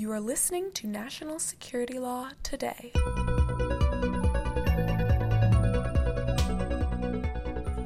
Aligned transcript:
You 0.00 0.10
are 0.12 0.20
listening 0.20 0.72
to 0.76 0.86
National 0.86 1.38
Security 1.38 1.98
Law 1.98 2.30
Today. 2.42 2.90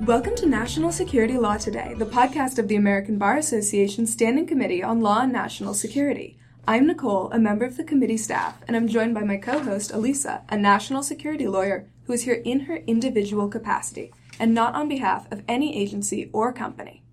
Welcome 0.02 0.36
to 0.36 0.46
National 0.46 0.92
Security 0.92 1.36
Law 1.36 1.56
Today, 1.56 1.96
the 1.98 2.06
podcast 2.06 2.60
of 2.60 2.68
the 2.68 2.76
American 2.76 3.18
Bar 3.18 3.38
Association 3.38 4.06
Standing 4.06 4.46
Committee 4.46 4.80
on 4.80 5.00
Law 5.00 5.22
and 5.22 5.32
National 5.32 5.74
Security. 5.74 6.38
I'm 6.68 6.86
Nicole, 6.86 7.32
a 7.32 7.38
member 7.40 7.64
of 7.64 7.76
the 7.76 7.82
committee 7.82 8.16
staff, 8.16 8.62
and 8.68 8.76
I'm 8.76 8.86
joined 8.86 9.14
by 9.14 9.24
my 9.24 9.36
co 9.36 9.58
host, 9.58 9.90
Elisa, 9.92 10.42
a 10.48 10.56
national 10.56 11.02
security 11.02 11.48
lawyer 11.48 11.88
who 12.04 12.12
is 12.12 12.22
here 12.22 12.40
in 12.44 12.60
her 12.60 12.76
individual 12.86 13.48
capacity 13.48 14.12
and 14.38 14.54
not 14.54 14.76
on 14.76 14.88
behalf 14.88 15.26
of 15.32 15.42
any 15.48 15.76
agency 15.76 16.30
or 16.32 16.52
company. 16.52 17.03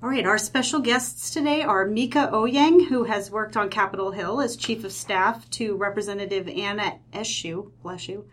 All 0.00 0.08
right, 0.08 0.26
our 0.26 0.38
special 0.38 0.78
guests 0.78 1.32
today 1.32 1.60
are 1.62 1.84
Mieke 1.84 2.12
Eoyang, 2.14 2.86
who 2.86 3.02
has 3.02 3.32
worked 3.32 3.56
on 3.56 3.68
Capitol 3.68 4.12
Hill 4.12 4.40
as 4.40 4.54
Chief 4.54 4.84
of 4.84 4.92
Staff 4.92 5.50
to 5.50 5.74
Representative 5.74 6.48
Anna 6.48 7.00
Eshoo, 7.12 7.72
bless 7.82 8.08
you, 8.08 8.24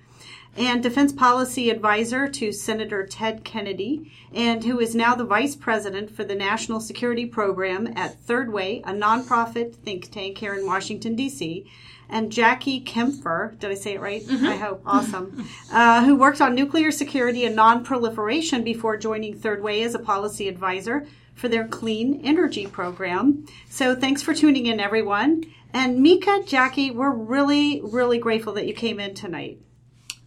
and 0.55 0.83
Defense 0.83 1.11
Policy 1.11 1.71
Advisor 1.71 2.27
to 2.27 2.51
Senator 2.51 3.03
Ted 3.03 3.43
Kennedy, 3.43 4.11
and 4.31 4.63
who 4.63 4.79
is 4.79 4.93
now 4.93 5.15
the 5.15 5.25
Vice 5.25 5.55
President 5.55 6.11
for 6.11 6.23
the 6.23 6.35
National 6.35 6.79
Security 6.79 7.25
Program 7.25 7.91
at 7.95 8.19
Third 8.19 8.53
Way, 8.53 8.83
a 8.85 8.91
nonprofit 8.91 9.73
think 9.73 10.11
tank 10.11 10.37
here 10.37 10.53
in 10.53 10.67
Washington, 10.67 11.15
D.C., 11.15 11.65
and 12.07 12.31
Jackie 12.31 12.79
Kempfer, 12.79 13.57
did 13.57 13.71
I 13.71 13.73
say 13.73 13.95
it 13.95 13.99
right? 13.99 14.21
Mm-hmm. 14.21 14.45
I 14.45 14.55
hope. 14.57 14.83
Awesome. 14.85 15.49
uh, 15.71 16.05
who 16.05 16.15
worked 16.15 16.41
on 16.41 16.53
nuclear 16.53 16.91
security 16.91 17.43
and 17.43 17.55
non-proliferation 17.55 18.63
before 18.63 18.97
joining 18.97 19.33
Third 19.33 19.63
Way 19.63 19.81
as 19.81 19.95
a 19.95 19.99
policy 19.99 20.47
advisor 20.47 21.07
for 21.35 21.49
their 21.49 21.67
clean 21.67 22.21
energy 22.23 22.65
program. 22.65 23.45
So 23.69 23.95
thanks 23.95 24.21
for 24.21 24.33
tuning 24.33 24.65
in, 24.65 24.79
everyone. 24.79 25.43
And 25.73 25.99
Mieke, 25.99 26.47
Jackie, 26.47 26.89
we're 26.89 27.11
really, 27.11 27.81
really 27.83 28.17
grateful 28.17 28.53
that 28.53 28.65
you 28.65 28.73
came 28.73 28.99
in 28.99 29.13
tonight. 29.13 29.59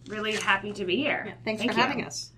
Really 0.07 0.33
happy 0.33 0.71
to 0.73 0.85
be 0.85 0.97
here. 0.97 1.23
Yeah, 1.27 1.33
thanks 1.43 1.59
Thank 1.61 1.73
for 1.73 1.77
you. 1.77 1.83
having 1.83 2.05
us. 2.05 2.31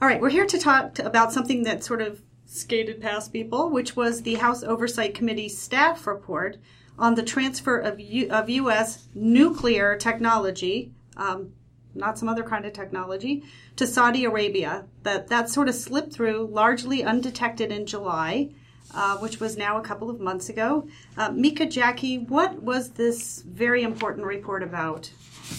All 0.00 0.06
right, 0.06 0.20
we're 0.20 0.28
here 0.28 0.46
to 0.46 0.58
talk 0.58 0.98
about 0.98 1.32
something 1.32 1.64
that 1.64 1.82
sort 1.82 2.02
of 2.02 2.22
skated 2.46 3.00
past 3.00 3.32
people, 3.32 3.70
which 3.70 3.96
was 3.96 4.22
the 4.22 4.34
House 4.34 4.62
Oversight 4.62 5.14
Committee 5.14 5.48
staff 5.48 6.06
report 6.06 6.58
on 6.98 7.14
the 7.14 7.22
transfer 7.22 7.78
of, 7.78 7.98
U- 7.98 8.28
of 8.30 8.48
U.S. 8.48 9.08
nuclear 9.14 9.96
technology 9.96 10.92
um, 11.16 11.52
not 11.94 12.18
some 12.18 12.28
other 12.28 12.42
kind 12.42 12.64
of 12.64 12.72
technology, 12.72 13.42
to 13.76 13.86
Saudi 13.86 14.24
Arabia. 14.24 14.84
That 15.02 15.28
that 15.28 15.48
sort 15.48 15.68
of 15.68 15.74
slipped 15.74 16.12
through 16.12 16.48
largely 16.52 17.02
undetected 17.02 17.72
in 17.72 17.86
July, 17.86 18.50
uh, 18.94 19.18
which 19.18 19.40
was 19.40 19.56
now 19.56 19.78
a 19.78 19.82
couple 19.82 20.10
of 20.10 20.20
months 20.20 20.48
ago. 20.48 20.88
Uh, 21.16 21.30
Mieke 21.30 21.70
Jackie, 21.70 22.18
what 22.18 22.62
was 22.62 22.90
this 22.90 23.42
very 23.42 23.82
important 23.82 24.26
report 24.26 24.62
about? 24.62 25.10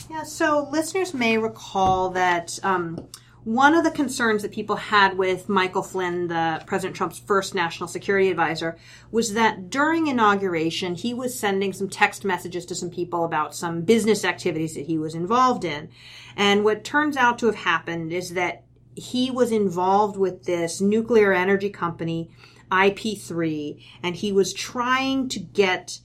Yeah, 0.09 0.23
so 0.23 0.67
listeners 0.71 1.13
may 1.13 1.37
recall 1.37 2.09
that. 2.11 2.59
Um, 2.63 3.07
one 3.49 3.73
of 3.73 3.83
the 3.83 3.89
concerns 3.89 4.43
that 4.43 4.51
people 4.51 4.75
had 4.75 5.17
with 5.17 5.49
Michael 5.49 5.81
Flynn, 5.81 6.27
the 6.27 6.61
President 6.67 6.95
Trump's 6.95 7.17
first 7.17 7.55
national 7.55 7.87
security 7.87 8.29
advisor, 8.29 8.77
was 9.09 9.33
that 9.33 9.71
during 9.71 10.05
inauguration, 10.05 10.93
he 10.93 11.15
was 11.15 11.37
sending 11.37 11.73
some 11.73 11.89
text 11.89 12.23
messages 12.23 12.63
to 12.67 12.75
some 12.75 12.91
people 12.91 13.25
about 13.25 13.55
some 13.55 13.81
business 13.81 14.23
activities 14.23 14.75
that 14.75 14.85
he 14.85 14.99
was 14.99 15.15
involved 15.15 15.65
in. 15.65 15.89
And 16.37 16.63
what 16.63 16.83
turns 16.83 17.17
out 17.17 17.39
to 17.39 17.47
have 17.47 17.55
happened 17.55 18.13
is 18.13 18.35
that 18.35 18.65
he 18.93 19.31
was 19.31 19.51
involved 19.51 20.15
with 20.15 20.43
this 20.43 20.79
nuclear 20.79 21.33
energy 21.33 21.71
company, 21.71 22.29
IP3, 22.71 23.83
and 24.03 24.15
he 24.15 24.31
was 24.31 24.53
trying 24.53 25.27
to 25.27 25.39
get 25.39 25.97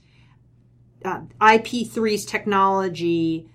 uh, 1.03 1.21
IP3's 1.39 2.25
technology 2.25 3.47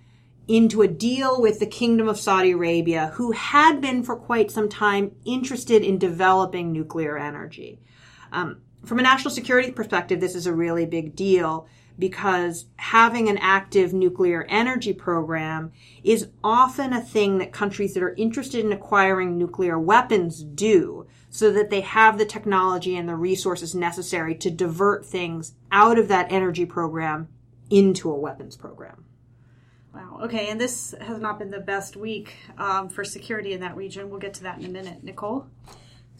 into 0.49 0.83
a 0.83 0.89
deal 0.89 1.41
with 1.41 1.61
the 1.61 1.67
Kingdom 1.67 2.09
of 2.09 2.19
Saudi 2.19 2.53
Arabia, 2.53 3.13
who 3.15 3.33
had 3.33 3.81
been 3.81 4.03
for 4.03 4.17
quite 4.17 4.51
some 4.51 4.69
time 4.69 5.13
interested 5.25 5.83
in 5.83 5.99
developing 5.99 6.73
nuclear 6.73 7.17
energy. 7.17 7.81
Um, 8.33 8.63
from 8.85 8.99
a 8.99 9.03
national 9.03 9.33
security 9.33 9.71
perspective, 9.71 10.21
this 10.21 10.35
is 10.35 10.47
a 10.47 10.55
really 10.55 10.87
big 10.87 11.15
deal 11.15 11.69
because 11.99 12.65
having 12.77 13.29
an 13.29 13.39
active 13.39 13.93
nuclear 13.93 14.47
energy 14.49 14.93
program 14.93 15.71
is 16.03 16.29
often 16.43 16.93
a 16.93 17.01
thing 17.01 17.39
that 17.39 17.53
countries 17.53 17.93
that 17.95 18.03
are 18.03 18.15
interested 18.15 18.65
in 18.65 18.73
acquiring 18.73 19.37
nuclear 19.37 19.79
weapons 19.79 20.43
do 20.43 21.07
so 21.29 21.53
that 21.53 21.71
they 21.71 21.83
have 21.83 22.17
the 22.17 22.25
technology 22.25 22.97
and 22.97 23.09
the 23.09 23.15
resources 23.15 23.75
necessary 23.75 24.35
to 24.35 24.51
divert 24.51 25.05
things 25.05 25.55
out 25.71 25.99
of 25.99 26.09
that 26.09 26.33
energy 26.33 26.65
program 26.65 27.29
into 27.69 28.11
a 28.11 28.19
weapons 28.19 28.57
program. 28.57 29.05
Wow. 29.95 30.21
Okay, 30.23 30.49
and 30.49 30.61
this 30.61 30.95
has 31.01 31.19
not 31.19 31.39
been 31.39 31.51
the 31.51 31.61
best 31.61 31.97
week 31.97 32.35
um, 32.59 32.89
for 32.89 33.03
security 33.05 33.53
in 33.53 33.61
that 33.61 33.77
region. 33.77 34.09
We'll 34.09 34.21
get 34.21 34.35
to 34.35 34.43
that 34.45 34.59
in 34.59 34.65
a 34.65 34.69
minute. 34.69 35.03
Nicole? 35.03 35.47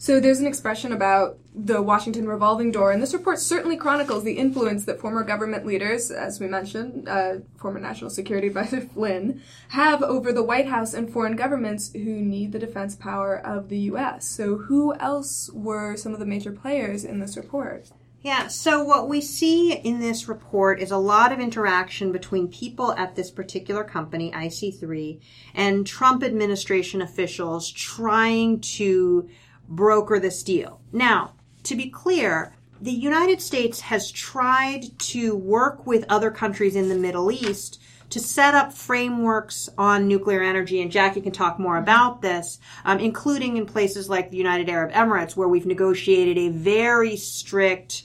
So 0.01 0.19
there's 0.19 0.39
an 0.39 0.47
expression 0.47 0.93
about 0.93 1.37
the 1.53 1.79
Washington 1.79 2.27
revolving 2.27 2.71
door, 2.71 2.91
and 2.91 2.99
this 2.99 3.13
report 3.13 3.37
certainly 3.37 3.77
chronicles 3.77 4.23
the 4.23 4.33
influence 4.33 4.85
that 4.85 4.99
former 4.99 5.23
government 5.23 5.63
leaders, 5.63 6.09
as 6.09 6.39
we 6.39 6.47
mentioned, 6.47 7.07
uh, 7.07 7.35
former 7.57 7.79
National 7.79 8.09
Security 8.09 8.47
Advisor 8.47 8.81
Flynn, 8.81 9.43
have 9.69 10.01
over 10.01 10.33
the 10.33 10.41
White 10.41 10.67
House 10.67 10.95
and 10.95 11.13
foreign 11.13 11.35
governments 11.35 11.91
who 11.93 11.99
need 12.19 12.51
the 12.51 12.57
defense 12.57 12.95
power 12.95 13.37
of 13.37 13.69
the 13.69 13.77
U.S. 13.77 14.27
So 14.27 14.57
who 14.57 14.95
else 14.95 15.51
were 15.53 15.95
some 15.95 16.13
of 16.13 16.19
the 16.19 16.25
major 16.25 16.51
players 16.51 17.05
in 17.05 17.19
this 17.19 17.37
report? 17.37 17.91
Yeah, 18.23 18.49
so 18.49 18.83
what 18.83 19.09
we 19.09 19.19
see 19.19 19.73
in 19.73 19.99
this 19.99 20.27
report 20.27 20.79
is 20.79 20.91
a 20.91 20.97
lot 20.97 21.31
of 21.31 21.39
interaction 21.39 22.11
between 22.11 22.49
people 22.49 22.91
at 22.93 23.15
this 23.15 23.31
particular 23.31 23.83
company, 23.83 24.31
IP3, 24.31 25.19
and 25.55 25.87
Trump 25.87 26.23
administration 26.23 27.01
officials 27.01 27.71
trying 27.71 28.59
to 28.59 29.27
broker 29.67 30.19
this 30.19 30.43
deal. 30.43 30.81
Now, 30.91 31.33
to 31.63 31.75
be 31.75 31.89
clear, 31.89 32.53
the 32.79 32.91
United 32.91 33.41
States 33.41 33.81
has 33.81 34.11
tried 34.11 34.99
to 34.99 35.35
work 35.35 35.87
with 35.87 36.05
other 36.07 36.29
countries 36.29 36.75
in 36.75 36.89
the 36.89 36.95
Middle 36.95 37.31
East 37.31 37.81
to 38.11 38.19
set 38.19 38.53
up 38.53 38.73
frameworks 38.73 39.69
on 39.77 40.07
nuclear 40.07 40.43
energy, 40.43 40.81
and 40.81 40.91
Jackie 40.91 41.21
can 41.21 41.31
talk 41.31 41.57
more 41.57 41.77
about 41.77 42.21
this, 42.21 42.59
um, 42.85 42.99
including 42.99 43.57
in 43.57 43.65
places 43.65 44.09
like 44.09 44.29
the 44.29 44.37
United 44.37 44.69
Arab 44.69 44.91
Emirates, 44.91 45.35
where 45.35 45.47
we've 45.47 45.65
negotiated 45.65 46.37
a 46.37 46.49
very 46.49 47.15
strict 47.15 48.03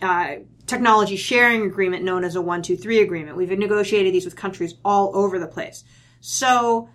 uh, 0.00 0.36
technology 0.66 1.16
sharing 1.16 1.62
agreement 1.62 2.04
known 2.04 2.24
as 2.24 2.36
a 2.36 2.40
123 2.40 3.00
agreement. 3.00 3.36
We've 3.36 3.50
negotiated 3.50 4.14
these 4.14 4.24
with 4.24 4.36
countries 4.36 4.74
all 4.84 5.16
over 5.16 5.38
the 5.38 5.48
place. 5.48 5.84
So, 6.20 6.88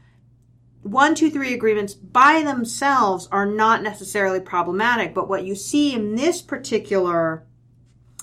123 0.84 1.54
agreements 1.54 1.94
by 1.94 2.44
themselves 2.44 3.28
are 3.30 3.46
not 3.46 3.84
necessarily 3.84 4.40
problematic, 4.40 5.14
but 5.14 5.28
what 5.28 5.44
you 5.44 5.54
see 5.54 5.94
in 5.94 6.16
this 6.16 6.42
particular 6.42 7.46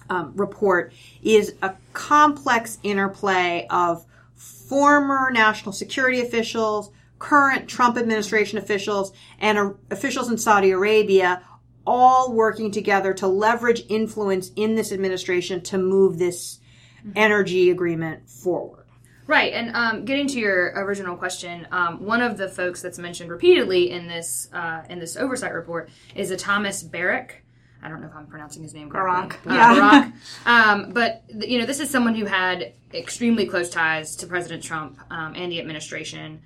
um, 0.08 0.32
report 0.34 0.94
is 1.22 1.54
a 1.60 1.74
complex 1.92 2.78
interplay 2.82 3.66
of 3.68 4.06
former 4.34 5.30
national 5.30 5.72
security 5.72 6.20
officials, 6.20 6.90
current 7.18 7.68
Trump 7.68 7.96
administration 7.96 8.58
officials, 8.58 9.12
and 9.38 9.58
uh, 9.58 9.72
officials 9.90 10.30
in 10.30 10.38
Saudi 10.38 10.70
Arabia 10.70 11.42
all 11.86 12.32
working 12.32 12.70
together 12.70 13.12
to 13.14 13.26
leverage 13.26 13.82
influence 13.88 14.50
in 14.56 14.74
this 14.74 14.90
administration 14.90 15.60
to 15.60 15.78
move 15.78 16.18
this 16.18 16.60
mm-hmm. 17.00 17.12
energy 17.16 17.70
agreement 17.70 18.28
forward. 18.28 18.84
Right, 19.26 19.54
and 19.54 19.74
um, 19.74 20.04
getting 20.04 20.26
to 20.28 20.38
your 20.38 20.72
original 20.76 21.16
question, 21.16 21.66
um, 21.70 22.04
one 22.04 22.20
of 22.20 22.36
the 22.36 22.48
folks 22.48 22.82
that's 22.82 22.98
mentioned 22.98 23.30
repeatedly 23.30 23.90
in 23.90 24.06
this 24.06 24.50
uh, 24.52 24.82
in 24.90 24.98
this 24.98 25.16
oversight 25.16 25.54
report 25.54 25.88
is 26.14 26.30
a 26.30 26.36
Thomas 26.36 26.82
Barrack. 26.82 27.43
I 27.84 27.88
don't 27.88 28.00
know 28.00 28.06
if 28.06 28.16
I'm 28.16 28.26
pronouncing 28.26 28.62
his 28.62 28.72
name 28.72 28.88
correctly. 28.88 29.52
Barack. 29.52 29.52
Uh, 29.52 29.74
yeah. 29.74 29.74
Barack. 29.74 30.12
Um, 30.46 30.92
but 30.92 31.22
you 31.28 31.58
know, 31.58 31.66
this 31.66 31.80
is 31.80 31.90
someone 31.90 32.14
who 32.14 32.24
had 32.24 32.72
extremely 32.92 33.46
close 33.46 33.68
ties 33.68 34.16
to 34.16 34.26
President 34.26 34.62
Trump 34.62 34.98
um, 35.10 35.34
and 35.36 35.52
the 35.52 35.60
administration, 35.60 36.40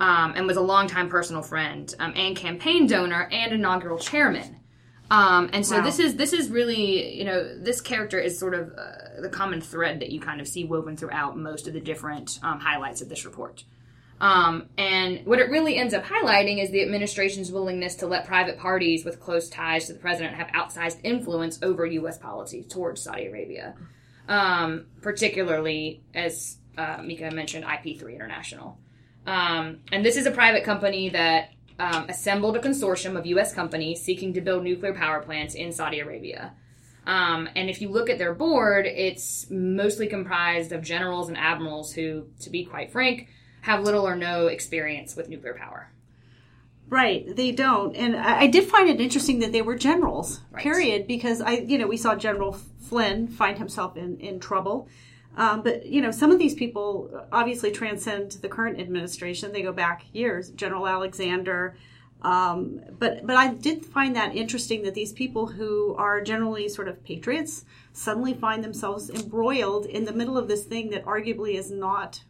um, 0.00 0.34
and 0.36 0.46
was 0.46 0.56
a 0.56 0.60
longtime 0.60 1.08
personal 1.08 1.42
friend 1.42 1.94
um, 1.98 2.12
and 2.14 2.36
campaign 2.36 2.86
donor 2.86 3.28
and 3.32 3.52
inaugural 3.52 3.98
chairman. 3.98 4.60
Um, 5.10 5.50
and 5.52 5.66
so 5.66 5.78
wow. 5.78 5.84
this 5.84 5.98
is 5.98 6.16
this 6.16 6.32
is 6.32 6.48
really 6.50 7.14
you 7.14 7.24
know 7.24 7.58
this 7.58 7.80
character 7.80 8.18
is 8.18 8.38
sort 8.38 8.54
of 8.54 8.72
uh, 8.72 9.20
the 9.20 9.28
common 9.28 9.60
thread 9.60 10.00
that 10.00 10.10
you 10.10 10.20
kind 10.20 10.40
of 10.40 10.48
see 10.48 10.64
woven 10.64 10.96
throughout 10.96 11.36
most 11.36 11.66
of 11.66 11.74
the 11.74 11.80
different 11.80 12.38
um, 12.42 12.60
highlights 12.60 13.02
of 13.02 13.08
this 13.08 13.24
report. 13.24 13.64
Um, 14.22 14.68
and 14.78 15.26
what 15.26 15.40
it 15.40 15.50
really 15.50 15.76
ends 15.76 15.92
up 15.94 16.04
highlighting 16.04 16.62
is 16.62 16.70
the 16.70 16.80
administration's 16.80 17.50
willingness 17.50 17.96
to 17.96 18.06
let 18.06 18.24
private 18.24 18.56
parties 18.56 19.04
with 19.04 19.18
close 19.18 19.48
ties 19.48 19.88
to 19.88 19.94
the 19.94 19.98
president 19.98 20.36
have 20.36 20.46
outsized 20.52 20.98
influence 21.02 21.58
over 21.60 21.84
U.S. 21.84 22.18
policy 22.18 22.62
towards 22.62 23.02
Saudi 23.02 23.26
Arabia, 23.26 23.74
um, 24.28 24.86
particularly 25.00 26.04
as 26.14 26.58
uh, 26.78 26.98
Mieke 27.02 27.32
mentioned, 27.32 27.64
IP3 27.64 28.14
International. 28.14 28.78
Um, 29.26 29.80
and 29.90 30.04
this 30.04 30.16
is 30.16 30.26
a 30.26 30.30
private 30.30 30.62
company 30.62 31.08
that 31.08 31.50
um, 31.80 32.08
assembled 32.08 32.56
a 32.56 32.60
consortium 32.60 33.18
of 33.18 33.26
U.S. 33.26 33.52
companies 33.52 34.02
seeking 34.02 34.34
to 34.34 34.40
build 34.40 34.62
nuclear 34.62 34.94
power 34.94 35.20
plants 35.20 35.56
in 35.56 35.72
Saudi 35.72 35.98
Arabia. 35.98 36.52
Um, 37.08 37.48
and 37.56 37.68
if 37.68 37.80
you 37.80 37.88
look 37.88 38.08
at 38.08 38.18
their 38.18 38.34
board, 38.34 38.86
it's 38.86 39.50
mostly 39.50 40.06
comprised 40.06 40.70
of 40.70 40.84
generals 40.84 41.28
and 41.28 41.36
admirals 41.36 41.92
who, 41.92 42.28
to 42.42 42.50
be 42.50 42.64
quite 42.64 42.92
frank, 42.92 43.28
have 43.62 43.82
little 43.82 44.06
or 44.06 44.14
no 44.14 44.46
experience 44.46 45.16
with 45.16 45.28
nuclear 45.28 45.54
power. 45.54 45.90
Right, 46.88 47.24
they 47.34 47.52
don't, 47.52 47.96
and 47.96 48.16
I, 48.16 48.40
I 48.42 48.46
did 48.48 48.68
find 48.68 48.88
it 48.88 49.00
interesting 49.00 49.38
that 49.38 49.50
they 49.50 49.62
were 49.62 49.76
generals. 49.76 50.40
Right. 50.50 50.62
Period, 50.62 51.06
because 51.06 51.40
I, 51.40 51.52
you 51.52 51.78
know, 51.78 51.86
we 51.86 51.96
saw 51.96 52.14
General 52.14 52.52
Flynn 52.80 53.28
find 53.28 53.56
himself 53.56 53.96
in 53.96 54.18
in 54.18 54.38
trouble. 54.38 54.88
Um, 55.36 55.62
but 55.62 55.86
you 55.86 56.02
know, 56.02 56.10
some 56.10 56.30
of 56.30 56.38
these 56.38 56.54
people 56.54 57.26
obviously 57.32 57.70
transcend 57.70 58.32
the 58.32 58.48
current 58.48 58.78
administration. 58.78 59.52
They 59.52 59.62
go 59.62 59.72
back 59.72 60.04
years. 60.12 60.50
General 60.50 60.86
Alexander. 60.86 61.76
Um, 62.20 62.80
but 62.98 63.26
but 63.26 63.36
I 63.36 63.48
did 63.54 63.84
find 63.84 64.14
that 64.14 64.36
interesting 64.36 64.82
that 64.82 64.94
these 64.94 65.12
people 65.12 65.46
who 65.46 65.94
are 65.96 66.20
generally 66.20 66.68
sort 66.68 66.88
of 66.88 67.02
patriots 67.04 67.64
suddenly 67.92 68.34
find 68.34 68.62
themselves 68.62 69.10
embroiled 69.10 69.86
in 69.86 70.04
the 70.04 70.12
middle 70.12 70.36
of 70.36 70.48
this 70.48 70.64
thing 70.64 70.90
that 70.90 71.04
arguably 71.04 71.54
is 71.54 71.70
not 71.70 72.22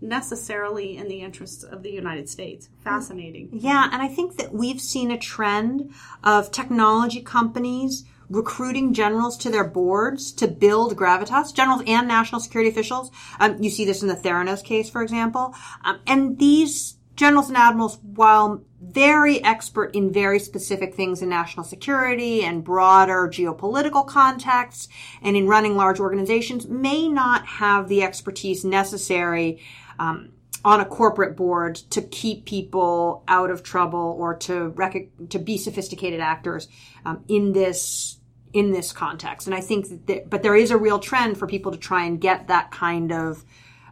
necessarily 0.00 0.96
in 0.96 1.08
the 1.08 1.20
interests 1.20 1.62
of 1.62 1.82
the 1.82 1.90
United 1.90 2.28
States. 2.28 2.68
Fascinating. 2.82 3.48
Yeah, 3.52 3.88
and 3.92 4.02
I 4.02 4.08
think 4.08 4.36
that 4.36 4.52
we've 4.52 4.80
seen 4.80 5.10
a 5.10 5.18
trend 5.18 5.92
of 6.22 6.50
technology 6.50 7.20
companies 7.20 8.04
recruiting 8.30 8.92
generals 8.92 9.36
to 9.38 9.50
their 9.50 9.64
boards 9.64 10.32
to 10.32 10.46
build 10.46 10.96
gravitas, 10.96 11.54
generals 11.54 11.82
and 11.86 12.06
national 12.06 12.40
security 12.40 12.70
officials. 12.70 13.10
Um, 13.40 13.62
you 13.62 13.70
see 13.70 13.84
this 13.84 14.02
in 14.02 14.08
the 14.08 14.16
Theranos 14.16 14.62
case, 14.62 14.90
for 14.90 15.02
example. 15.02 15.54
Um, 15.84 16.00
and 16.06 16.38
these 16.38 16.98
generals 17.16 17.48
and 17.48 17.56
admirals, 17.56 17.98
while 18.02 18.62
very 18.80 19.42
expert 19.42 19.94
in 19.94 20.12
very 20.12 20.38
specific 20.38 20.94
things 20.94 21.20
in 21.20 21.28
national 21.28 21.64
security 21.64 22.44
and 22.44 22.62
broader 22.62 23.28
geopolitical 23.28 24.06
contexts 24.06 24.88
and 25.20 25.36
in 25.36 25.48
running 25.48 25.76
large 25.76 25.98
organizations, 25.98 26.68
may 26.68 27.08
not 27.08 27.44
have 27.44 27.88
the 27.88 28.04
expertise 28.04 28.64
necessary 28.64 29.60
um, 29.98 30.32
on 30.64 30.80
a 30.80 30.84
corporate 30.84 31.36
board 31.36 31.76
to 31.76 32.02
keep 32.02 32.44
people 32.44 33.22
out 33.28 33.50
of 33.50 33.62
trouble 33.62 34.16
or 34.18 34.34
to 34.34 34.68
rec- 34.70 35.08
to 35.30 35.38
be 35.38 35.56
sophisticated 35.56 36.20
actors 36.20 36.68
um, 37.04 37.24
in 37.28 37.52
this 37.52 38.18
in 38.52 38.72
this 38.72 38.92
context. 38.92 39.46
And 39.46 39.54
I 39.54 39.60
think 39.60 40.06
that, 40.06 40.30
but 40.30 40.42
there 40.42 40.56
is 40.56 40.70
a 40.70 40.76
real 40.76 40.98
trend 40.98 41.38
for 41.38 41.46
people 41.46 41.72
to 41.72 41.78
try 41.78 42.04
and 42.04 42.20
get 42.20 42.48
that 42.48 42.70
kind 42.70 43.12
of 43.12 43.44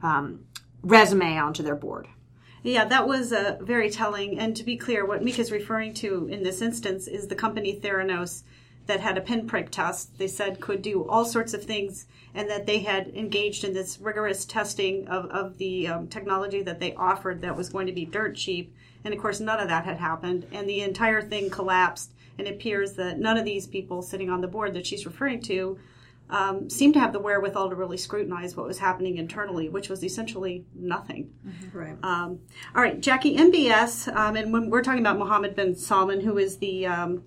um, 0.03 0.47
resume 0.83 1.37
onto 1.37 1.63
their 1.63 1.77
board. 1.77 2.09
Yeah, 2.63 2.85
that 2.87 3.07
was 3.07 3.33
uh, 3.33 3.59
very 3.61 3.91
telling. 3.91 4.39
And 4.39 4.57
to 4.57 4.65
be 4.65 4.77
clear, 4.77 5.07
what 5.07 5.23
Mieke 5.23 5.39
is 5.39 5.53
referring 5.53 5.95
to 5.95 6.27
in 6.27 6.43
this 6.43 6.61
instance 6.61 7.07
is 7.07 7.29
the 7.29 7.37
company 7.37 7.79
Theranos 7.79 8.43
that 8.87 9.01
had 9.01 9.19
a 9.19 9.21
pinprick 9.21 9.71
test. 9.71 10.19
They 10.19 10.27
said 10.27 10.61
could 10.61 10.83
do 10.83 11.07
all 11.07 11.25
sorts 11.25 11.55
of 11.55 11.65
things, 11.65 12.07
and 12.37 12.51
that 12.51 12.67
they 12.67 12.81
had 12.81 13.09
engaged 13.09 13.65
in 13.65 13.73
this 13.73 13.99
rigorous 13.99 14.45
testing 14.45 15.09
of, 15.09 15.25
of 15.31 15.57
the 15.57 15.89
um, 15.89 16.07
technology 16.07 16.63
that 16.63 16.79
they 16.79 16.95
offered 16.95 17.41
that 17.41 17.57
was 17.57 17.71
going 17.71 17.87
to 17.87 17.95
be 17.95 18.05
dirt 18.05 18.37
cheap. 18.37 18.77
And 19.05 19.15
of 19.15 19.21
course, 19.21 19.41
none 19.41 19.59
of 19.59 19.69
that 19.69 19.87
had 19.87 19.97
happened, 19.97 20.47
and 20.53 20.69
the 20.69 20.83
entire 20.83 21.23
thing 21.23 21.49
collapsed. 21.49 22.13
And 22.39 22.47
it 22.47 22.55
appears 22.55 22.93
that 22.95 23.19
none 23.19 23.39
of 23.39 23.47
these 23.47 23.67
people 23.67 24.03
sitting 24.03 24.29
on 24.29 24.43
the 24.43 24.49
board 24.49 24.75
that 24.75 24.87
she's 24.87 25.07
referring 25.07 25.41
to 25.43 25.79
um, 26.29 26.69
seemed 26.69 26.93
to 26.95 27.01
have 27.01 27.15
the 27.15 27.21
wherewithal 27.21 27.71
to 27.71 27.75
really 27.75 27.97
scrutinize 27.97 28.55
what 28.55 28.67
was 28.67 28.79
happening 28.79 29.17
internally, 29.17 29.71
which 29.71 29.89
was 29.89 30.05
essentially 30.05 30.67
nothing. 30.75 31.33
Right. 31.73 31.97
Um, 32.03 32.41
all 32.75 32.83
right, 32.83 33.01
Jackie, 33.01 33.37
MBS, 33.39 34.15
um, 34.15 34.37
and 34.37 34.53
when 34.53 34.69
we're 34.69 34.83
talking 34.83 35.01
about 35.01 35.19
Mohammed 35.19 35.57
bin 35.57 35.75
Salman, 35.75 36.21
who 36.21 36.37
is 36.37 36.59
the, 36.59 36.87
um, 36.87 37.23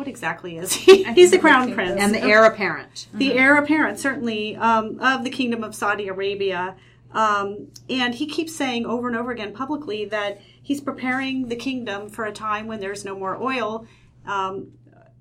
what 0.00 0.08
exactly 0.08 0.56
is 0.56 0.72
he? 0.86 1.04
He's 1.12 1.30
the 1.30 1.38
crown 1.38 1.74
prince. 1.74 2.00
and 2.00 2.14
the 2.14 2.22
heir 2.22 2.46
apparent. 2.46 3.06
the 3.12 3.34
heir 3.34 3.56
apparent, 3.56 3.98
certainly, 3.98 4.56
um, 4.56 4.98
of 4.98 5.24
the 5.24 5.30
Kingdom 5.30 5.62
of 5.62 5.74
Saudi 5.74 6.08
Arabia. 6.08 6.74
Um, 7.12 7.68
and 7.90 8.14
he 8.14 8.26
keeps 8.26 8.56
saying 8.56 8.86
over 8.86 9.08
and 9.08 9.16
over 9.16 9.30
again 9.30 9.52
publicly 9.52 10.06
that 10.06 10.40
he's 10.62 10.80
preparing 10.80 11.48
the 11.48 11.56
kingdom 11.56 12.08
for 12.08 12.24
a 12.24 12.32
time 12.32 12.66
when 12.66 12.80
there's 12.80 13.04
no 13.04 13.14
more 13.14 13.36
oil. 13.42 13.86
Um, 14.24 14.72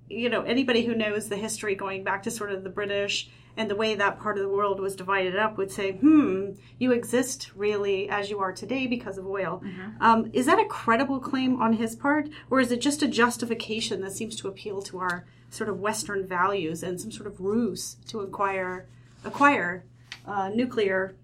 you 0.07 0.29
know, 0.29 0.43
anybody 0.43 0.85
who 0.85 0.95
knows 0.95 1.27
the 1.27 1.35
history 1.35 1.75
going 1.75 2.05
back 2.05 2.23
to 2.23 2.31
sort 2.31 2.51
of 2.53 2.63
the 2.63 2.69
British 2.69 3.29
and 3.59 3.69
the 3.69 3.75
way 3.75 3.93
that 3.93 4.21
part 4.21 4.37
of 4.37 4.43
the 4.43 4.49
world 4.49 4.79
was 4.79 4.95
divided 4.95 5.35
up 5.35 5.57
would 5.57 5.69
say, 5.69 5.91
hmm, 5.91 6.51
you 6.77 6.93
exist 6.93 7.51
really 7.55 8.09
as 8.09 8.29
you 8.29 8.39
are 8.39 8.53
today 8.53 8.87
because 8.87 9.17
of 9.17 9.27
oil. 9.27 9.61
Um, 9.99 10.29
is 10.31 10.45
that 10.45 10.59
a 10.59 10.65
credible 10.65 11.19
claim 11.19 11.61
on 11.61 11.73
his 11.73 11.93
part, 11.93 12.29
or 12.49 12.61
is 12.61 12.71
it 12.71 12.79
just 12.79 13.03
a 13.03 13.07
justification 13.07 13.99
that 13.99 14.13
seems 14.13 14.37
to 14.37 14.47
appeal 14.47 14.81
to 14.83 14.99
our 14.99 15.25
sort 15.49 15.67
of 15.69 15.81
Western 15.81 16.25
values 16.25 16.83
and 16.83 17.01
some 17.01 17.11
sort 17.11 17.27
of 17.27 17.41
ruse 17.41 17.97
to 18.07 18.21
acquire 18.21 18.87
acquire 19.25 19.83
uh, 20.25 20.47
nuclear 20.55 21.15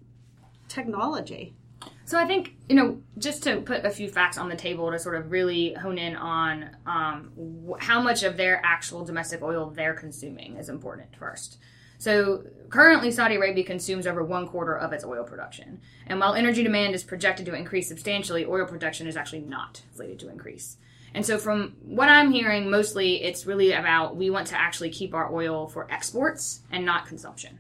technology? 0.68 1.54
So 2.04 2.20
I 2.20 2.26
think 2.26 2.56
you 2.68 2.76
know 2.76 3.02
just 3.18 3.44
to 3.44 3.62
put 3.62 3.86
a 3.86 3.90
few 3.90 4.10
facts 4.10 4.38
on 4.38 4.50
the 4.50 4.58
table 4.58 4.92
to 4.92 5.00
sort 5.00 5.16
of 5.16 5.32
really 5.32 5.74
hone 5.74 5.98
in 5.98 6.18
on 6.18 6.76
um, 6.86 7.32
wh- 7.66 7.82
how 7.82 8.02
much 8.02 8.24
of 8.24 8.36
their 8.36 8.60
actual 8.66 9.06
domestic 9.06 9.42
oil 9.42 9.70
they're 9.70 9.94
consuming 9.94 10.58
is 10.58 10.68
important 10.68 11.16
first. 11.16 11.60
So 11.98 12.44
currently, 12.70 13.12
Saudi 13.12 13.36
Arabia 13.36 13.64
consumes 13.64 14.08
over 14.08 14.24
one 14.24 14.48
quarter 14.48 14.78
of 14.78 14.94
its 14.94 15.04
oil 15.04 15.24
production, 15.24 15.82
and 16.08 16.20
while 16.20 16.34
energy 16.34 16.64
demand 16.64 16.96
is 16.96 17.04
projected 17.04 17.46
to 17.48 17.56
increase 17.56 17.88
substantially, 17.88 18.46
oil 18.46 18.66
production 18.66 19.08
is 19.08 19.16
actually 19.16 19.42
not 19.42 19.82
slated 19.96 20.20
to 20.20 20.30
increase. 20.30 20.78
And 21.14 21.26
so, 21.26 21.38
from 21.38 21.76
what 21.82 22.10
I'm 22.10 22.32
hearing, 22.32 22.70
mostly 22.70 23.24
it's 23.24 23.46
really 23.46 23.72
about 23.72 24.18
we 24.18 24.30
want 24.30 24.48
to 24.48 24.60
actually 24.60 24.90
keep 24.90 25.14
our 25.14 25.34
oil 25.34 25.68
for 25.68 25.90
exports 25.90 26.62
and 26.72 26.86
not 26.86 27.08
consumption. 27.08 27.60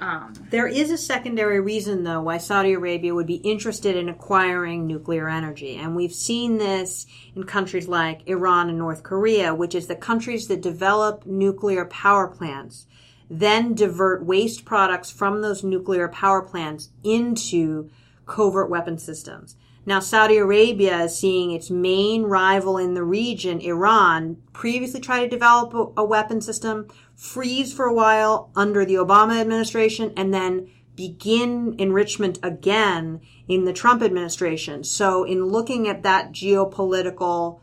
Um, 0.00 0.34
There 0.50 0.66
is 0.66 0.90
a 0.90 0.98
secondary 0.98 1.60
reason, 1.60 2.02
though, 2.02 2.20
why 2.20 2.38
Saudi 2.38 2.72
Arabia 2.72 3.14
would 3.14 3.28
be 3.28 3.36
interested 3.36 3.96
in 3.96 4.08
acquiring 4.08 4.86
nuclear 4.86 5.28
energy. 5.28 5.76
And 5.76 5.94
we've 5.94 6.12
seen 6.12 6.58
this 6.58 7.06
in 7.36 7.44
countries 7.44 7.86
like 7.86 8.26
Iran 8.26 8.68
and 8.68 8.78
North 8.78 9.04
Korea, 9.04 9.54
which 9.54 9.74
is 9.74 9.86
the 9.86 9.94
countries 9.94 10.48
that 10.48 10.60
develop 10.60 11.24
nuclear 11.26 11.84
power 11.84 12.26
plants, 12.26 12.86
then 13.30 13.74
divert 13.74 14.24
waste 14.24 14.64
products 14.64 15.10
from 15.10 15.42
those 15.42 15.64
nuclear 15.64 16.08
power 16.08 16.42
plants 16.42 16.90
into 17.02 17.90
covert 18.26 18.70
weapon 18.70 18.98
systems. 18.98 19.56
Now, 19.86 20.00
Saudi 20.00 20.38
Arabia 20.38 21.02
is 21.02 21.18
seeing 21.18 21.50
its 21.50 21.70
main 21.70 22.22
rival 22.22 22.78
in 22.78 22.94
the 22.94 23.02
region, 23.02 23.60
Iran, 23.60 24.38
previously 24.54 25.00
try 25.00 25.20
to 25.20 25.28
develop 25.28 25.92
a, 25.96 26.04
weapon 26.04 26.40
system, 26.40 26.88
freeze 27.14 27.72
for 27.72 27.84
a 27.84 27.92
while 27.92 28.50
under 28.56 28.86
the 28.86 28.94
Obama 28.94 29.38
administration, 29.38 30.12
and 30.16 30.32
then 30.32 30.70
begin 30.96 31.74
enrichment 31.78 32.38
again 32.42 33.20
in 33.46 33.66
the 33.66 33.74
Trump 33.74 34.02
administration. 34.02 34.84
So, 34.84 35.24
in 35.24 35.46
looking 35.46 35.86
at 35.86 36.02
that 36.02 36.32
geopolitical 36.32 37.60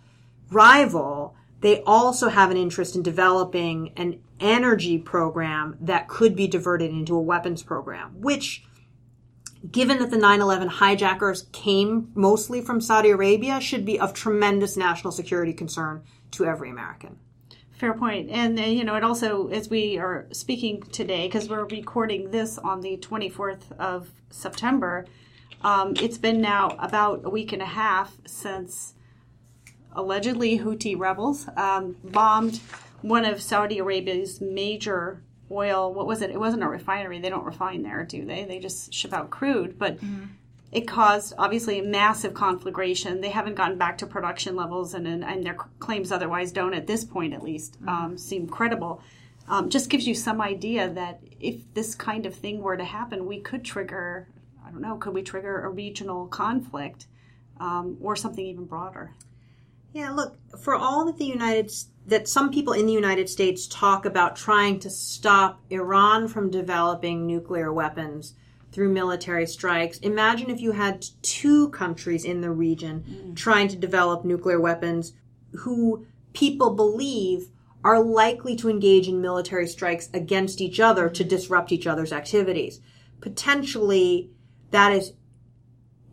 rival, 0.52 1.36
they 1.62 1.82
also 1.84 2.30
have 2.30 2.52
an 2.52 2.58
interest 2.58 2.96
in 2.96 3.04
developing 3.04 3.94
an 3.96 4.20
energy 4.40 4.98
program 4.98 5.78
that 5.80 6.08
could 6.08 6.36
be 6.36 6.48
diverted 6.48 6.92
into 6.92 7.16
a 7.16 7.22
weapons 7.22 7.64
program, 7.64 8.20
which 8.20 8.64
given 9.70 10.00
that 10.00 10.10
the 10.10 10.18
9-11 10.18 10.68
hijackers 10.68 11.48
came 11.52 12.12
mostly 12.16 12.62
from 12.62 12.82
Saudi 12.82 13.10
Arabia, 13.10 13.62
should 13.62 13.86
be 13.86 14.00
of 14.00 14.14
tremendous 14.14 14.76
national 14.76 15.12
security 15.12 15.54
concern 15.54 16.04
to 16.32 16.46
every 16.46 16.70
American. 16.70 17.20
Fair 17.72 17.94
point. 17.94 18.30
And, 18.30 18.60
uh, 18.60 18.64
you 18.64 18.84
know, 18.84 18.96
it 18.96 19.04
also, 19.04 19.48
as 19.48 19.70
we 19.70 19.98
are 19.98 20.28
speaking 20.32 20.82
today, 20.82 21.28
because 21.28 21.50
we're 21.50 21.66
recording 21.66 22.32
this 22.32 22.58
on 22.58 22.82
the 22.82 22.98
24th 22.98 23.72
of 23.80 24.10
September, 24.30 25.06
um, 25.64 25.94
it's 26.00 26.18
been 26.18 26.42
now 26.42 26.76
about 26.80 27.22
a 27.24 27.30
week 27.30 27.54
and 27.54 27.62
a 27.62 27.66
half 27.66 28.18
since 28.26 28.94
allegedly 29.94 30.60
Houthi 30.60 30.98
rebels 30.98 31.48
um, 31.56 31.96
bombed 32.04 32.60
one 33.02 33.26
of 33.26 33.42
Saudi 33.42 33.80
Arabia's 33.80 34.42
major 34.42 35.22
oil. 35.52 35.94
What 35.94 36.08
was 36.08 36.22
it? 36.22 36.30
It 36.30 36.40
wasn't 36.40 36.64
a 36.64 36.68
refinery. 36.68 37.20
They 37.20 37.30
don't 37.30 37.46
refine 37.46 37.84
there, 37.84 38.04
do 38.04 38.26
they? 38.26 38.46
They 38.46 38.60
just 38.60 38.94
ship 38.94 39.14
out 39.14 39.30
crude. 39.30 39.78
But 39.78 40.00
it 40.72 40.88
caused 40.88 41.34
obviously 41.38 41.80
a 41.80 41.84
massive 41.84 42.34
conflagration. 42.34 43.22
They 43.22 43.30
haven't 43.30 43.56
gotten 43.56 43.78
back 43.78 43.98
to 44.00 44.08
production 44.08 44.56
levels, 44.56 44.94
and 44.94 45.08
and, 45.08 45.46
their 45.46 45.56
claims 45.80 46.12
otherwise 46.12 46.52
don't 46.52 46.74
at 46.74 46.88
this 46.88 47.04
point, 47.04 47.34
at 47.34 47.44
least, 47.44 47.78
um, 47.88 48.18
seem 48.18 48.48
credible. 48.48 49.02
Um, 49.50 49.70
just 49.70 49.90
gives 49.90 50.08
you 50.08 50.16
some 50.16 50.40
idea 50.40 50.90
that 50.90 51.20
if 51.40 51.74
this 51.74 51.94
kind 51.96 52.26
of 52.26 52.34
thing 52.34 52.62
were 52.62 52.78
to 52.78 52.86
happen, 52.86 53.26
we 53.26 53.40
could 53.40 53.66
trigger. 53.66 54.28
I 54.66 54.72
don't 54.72 54.82
know. 54.82 54.96
Could 54.96 55.14
we 55.14 55.24
trigger 55.24 55.62
a 55.62 55.70
regional 55.70 56.28
conflict 56.28 57.08
um, 57.60 57.98
or 58.00 58.16
something 58.16 58.46
even 58.46 58.66
broader? 58.66 59.12
Yeah, 59.94 60.12
look, 60.12 60.38
for 60.60 60.76
all 60.76 61.06
that 61.06 61.18
the 61.18 61.26
United 61.26 61.72
that 62.08 62.28
some 62.28 62.52
people 62.52 62.74
in 62.74 62.86
the 62.86 62.94
United 62.94 63.30
States 63.30 63.68
talk 63.68 64.06
about 64.06 64.36
trying 64.36 64.80
to 64.80 64.90
stop 64.90 65.62
Iran 65.70 66.28
from 66.28 66.50
developing 66.50 67.28
nuclear 67.28 67.72
weapons 67.72 68.34
through 68.72 68.90
military 68.90 69.46
strikes, 69.46 70.00
imagine 70.00 70.50
if 70.50 70.62
you 70.62 70.72
had 70.72 71.06
two 71.22 71.70
countries 71.70 72.26
in 72.26 72.42
the 72.42 72.50
region 72.50 73.04
mm. 73.08 73.36
trying 73.36 73.68
to 73.68 73.76
develop 73.76 74.26
nuclear 74.26 74.60
weapons 74.60 75.14
who 75.60 76.06
people 76.34 76.72
believe 76.74 77.50
are 77.84 78.02
likely 78.02 78.56
to 78.56 78.70
engage 78.70 79.08
in 79.08 79.22
military 79.22 79.68
strikes 79.68 80.10
against 80.14 80.62
each 80.62 80.80
other 80.80 81.10
to 81.10 81.24
mm. 81.24 81.30
disrupt 81.30 81.72
each 81.72 81.86
other's 81.86 82.14
activities. 82.14 82.80
Potentially, 83.20 84.32
that 84.72 84.92
is 84.94 85.14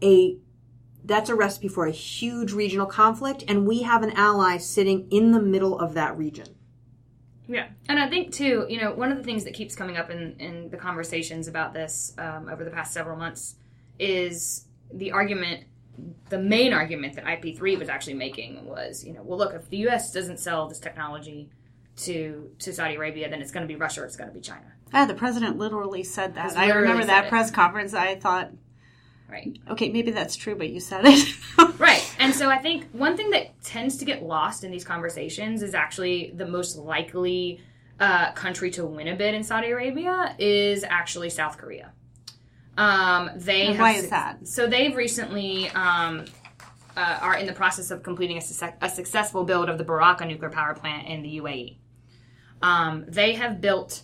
a 0.03 0.37
that's 1.09 1.31
a 1.31 1.35
recipe 1.35 1.69
for 1.69 1.87
a 1.87 1.91
huge 1.91 2.53
regional 2.53 2.87
conflict, 2.87 3.43
and 3.49 3.67
we 3.67 3.83
have 3.83 4.03
an 4.03 4.13
ally 4.13 4.59
sitting 4.59 5.09
in 5.11 5.33
the 5.33 5.41
middle 5.41 5.79
of 5.79 5.95
that 5.95 6.17
region. 6.17 6.47
Yeah, 7.49 7.69
and 7.89 7.99
I 7.99 8.09
think 8.11 8.33
too, 8.33 8.67
you 8.69 8.79
know, 8.81 8.93
one 8.93 9.11
of 9.11 9.17
the 9.17 9.25
things 9.25 9.45
that 9.45 9.55
keeps 9.55 9.75
coming 9.75 9.97
up 9.97 10.11
in 10.11 10.37
in 10.39 10.71
the 10.71 10.77
conversations 10.77 11.49
about 11.49 11.73
this 11.73 12.13
um, 12.19 12.49
over 12.49 12.63
the 12.63 12.71
past 12.71 12.93
several 12.93 13.17
months 13.17 13.57
is 13.99 14.67
the 14.93 15.11
argument. 15.13 15.65
The 16.29 16.39
main 16.39 16.73
argument 16.73 17.15
that 17.15 17.25
IP3 17.25 17.77
was 17.77 17.89
actually 17.89 18.15
making 18.15 18.65
was, 18.65 19.03
you 19.03 19.13
know, 19.13 19.23
well, 19.25 19.37
look, 19.37 19.53
if 19.53 19.69
the 19.69 19.79
U.S. 19.79 20.13
doesn't 20.13 20.39
sell 20.39 20.69
this 20.69 20.79
technology 20.79 21.49
to 21.97 22.51
to 22.61 22.73
Saudi 22.73 22.97
Arabia, 22.97 23.29
then 23.31 23.41
it's 23.41 23.51
going 23.51 23.67
to 23.67 23.69
be 23.69 23.77
Russia 23.77 24.03
or 24.03 24.05
it's 24.05 24.15
going 24.15 24.29
to 24.29 24.35
be 24.35 24.41
China. 24.41 24.75
Ah, 24.93 25.07
the 25.07 25.15
president 25.15 25.57
literally 25.57 26.03
said 26.05 26.35
that. 26.35 26.51
He's 26.51 26.57
I 26.57 26.69
remember 26.69 27.03
said 27.03 27.09
that 27.11 27.25
it. 27.25 27.29
press 27.31 27.51
conference. 27.51 27.95
I 27.95 28.15
thought, 28.15 28.51
Right. 29.31 29.59
okay, 29.69 29.91
maybe 29.91 30.11
that's 30.11 30.37
true, 30.37 30.55
but 30.55 30.71
you 30.71 30.81
said 30.81 31.05
it. 31.05 31.35
Right. 31.79 32.03
And 32.19 32.35
so 32.35 32.51
I 32.51 32.59
think 32.59 32.89
one 32.91 33.17
thing 33.17 33.31
that 33.31 33.63
tends 33.63 33.99
to 33.99 34.05
get 34.05 34.23
lost 34.23 34.65
in 34.65 34.71
these 34.73 34.85
conversations 34.85 35.63
is 35.63 35.75
actually 35.75 36.33
the 36.35 36.47
most 36.47 36.77
likely 36.77 37.61
uh, 38.01 38.33
country 38.33 38.71
to 38.73 38.85
win 38.85 39.07
a 39.09 39.15
bid 39.15 39.35
in 39.35 39.45
Saudi 39.45 39.69
Arabia 39.71 40.35
is 40.39 40.83
actually 40.83 41.31
South 41.31 41.57
Korea. 41.57 41.93
Um, 42.77 43.31
they 43.37 43.67
And 43.67 43.77
have 43.77 43.81
why 43.81 43.93
is 43.93 44.11
that? 44.11 44.47
So 44.49 44.67
they've 44.67 44.95
recently 44.97 45.69
um, 45.71 46.25
uh, 46.97 47.19
are 47.21 47.37
in 47.37 47.47
the 47.47 47.53
process 47.53 47.91
of 47.91 48.03
completing 48.03 48.39
a, 48.39 48.41
suc- 48.41 48.79
a 48.81 48.89
successful 48.89 49.45
build 49.45 49.69
of 49.69 49.79
the 49.79 49.85
Barakah 49.85 50.27
nuclear 50.27 50.51
power 50.51 50.75
plant 50.75 51.07
in 51.07 51.23
the 51.23 51.39
UAE. 51.39 51.79
Um, 52.63 53.05
they 53.07 53.35
have 53.35 53.61
built. 53.61 54.03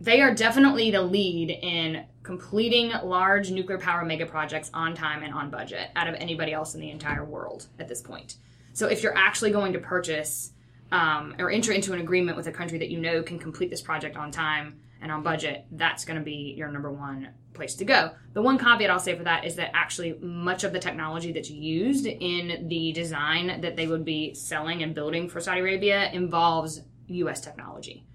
They 0.00 0.20
are 0.20 0.34
definitely 0.34 0.90
the 0.90 1.02
lead 1.02 1.50
in 1.50 2.04
completing 2.24 2.90
large 3.04 3.50
nuclear 3.52 3.78
power 3.78 4.04
mega 4.04 4.26
projects 4.26 4.70
on 4.74 4.94
time 4.94 5.22
and 5.22 5.32
on 5.32 5.50
budget 5.50 5.90
out 5.94 6.08
of 6.08 6.14
anybody 6.16 6.52
else 6.52 6.74
in 6.74 6.80
the 6.80 6.90
entire 6.90 7.24
world 7.24 7.66
at 7.78 7.86
this 7.86 8.00
point. 8.00 8.36
So 8.72 8.88
if 8.88 9.04
you're 9.04 9.16
actually 9.16 9.52
going 9.52 9.74
to 9.74 9.78
purchase 9.78 10.52
um, 10.90 11.36
or 11.38 11.50
enter 11.50 11.72
into 11.72 11.92
an 11.92 12.00
agreement 12.00 12.36
with 12.36 12.46
a 12.48 12.52
country 12.52 12.78
that 12.78 12.90
you 12.90 12.98
know 12.98 13.22
can 13.22 13.38
complete 13.38 13.70
this 13.70 13.82
project 13.82 14.16
on 14.16 14.30
time 14.30 14.80
and 15.00 15.12
on 15.12 15.22
budget, 15.22 15.66
that's 15.72 16.04
going 16.04 16.18
to 16.18 16.24
be 16.24 16.54
your 16.56 16.68
number 16.68 16.90
one 16.90 17.28
place 17.52 17.74
to 17.76 17.84
go. 17.84 18.10
The 18.32 18.42
one 18.42 18.58
caveat 18.58 18.90
I'll 18.90 18.98
say 18.98 19.16
for 19.16 19.24
that 19.24 19.44
is 19.44 19.56
that 19.56 19.70
actually 19.74 20.14
much 20.20 20.64
of 20.64 20.72
the 20.72 20.80
technology 20.80 21.30
that's 21.30 21.50
used 21.50 22.06
in 22.06 22.68
the 22.68 22.92
design 22.92 23.60
that 23.60 23.76
they 23.76 23.86
would 23.86 24.04
be 24.04 24.34
selling 24.34 24.82
and 24.82 24.94
building 24.94 25.28
for 25.28 25.40
Saudi 25.40 25.60
Arabia 25.60 26.10
involves 26.10 26.82
U.S. 27.08 27.40
technology. 27.40 28.06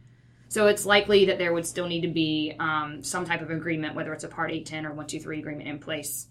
So 0.50 0.66
it's 0.66 0.84
likely 0.84 1.26
that 1.26 1.38
there 1.38 1.54
would 1.54 1.66
still 1.66 1.88
need 1.88 2.02
to 2.02 2.08
be 2.08 2.56
um, 2.60 3.04
some 3.04 3.24
type 3.24 3.42
of 3.42 3.52
agreement, 3.52 3.96
whether 3.96 4.12
it's 4.14 4.24
a 4.24 4.28
Part 4.28 4.50
810 4.50 4.86
or 4.86 4.90
123 4.90 5.40
agreement 5.40 5.70
in 5.70 5.78
place, 5.78 6.28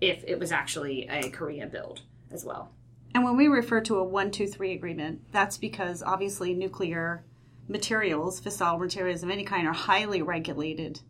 if 0.00 0.24
it 0.26 0.38
was 0.38 0.52
actually 0.52 1.06
a 1.08 1.28
Korea 1.28 1.66
build 1.66 2.00
as 2.32 2.46
well. 2.46 2.72
And 3.14 3.24
when 3.24 3.36
we 3.36 3.46
refer 3.46 3.82
to 3.82 3.96
a 3.96 4.04
one, 4.04 4.30
two, 4.30 4.46
three 4.46 4.72
agreement, 4.72 5.20
that's 5.32 5.58
because 5.58 6.02
obviously 6.02 6.54
nuclear 6.54 7.24
materials, 7.68 8.40
fissile 8.40 8.80
materials 8.80 9.22
of 9.22 9.28
any 9.28 9.44
kind, 9.44 9.66
are 9.66 9.74
highly 9.74 10.22
regulated 10.22 11.00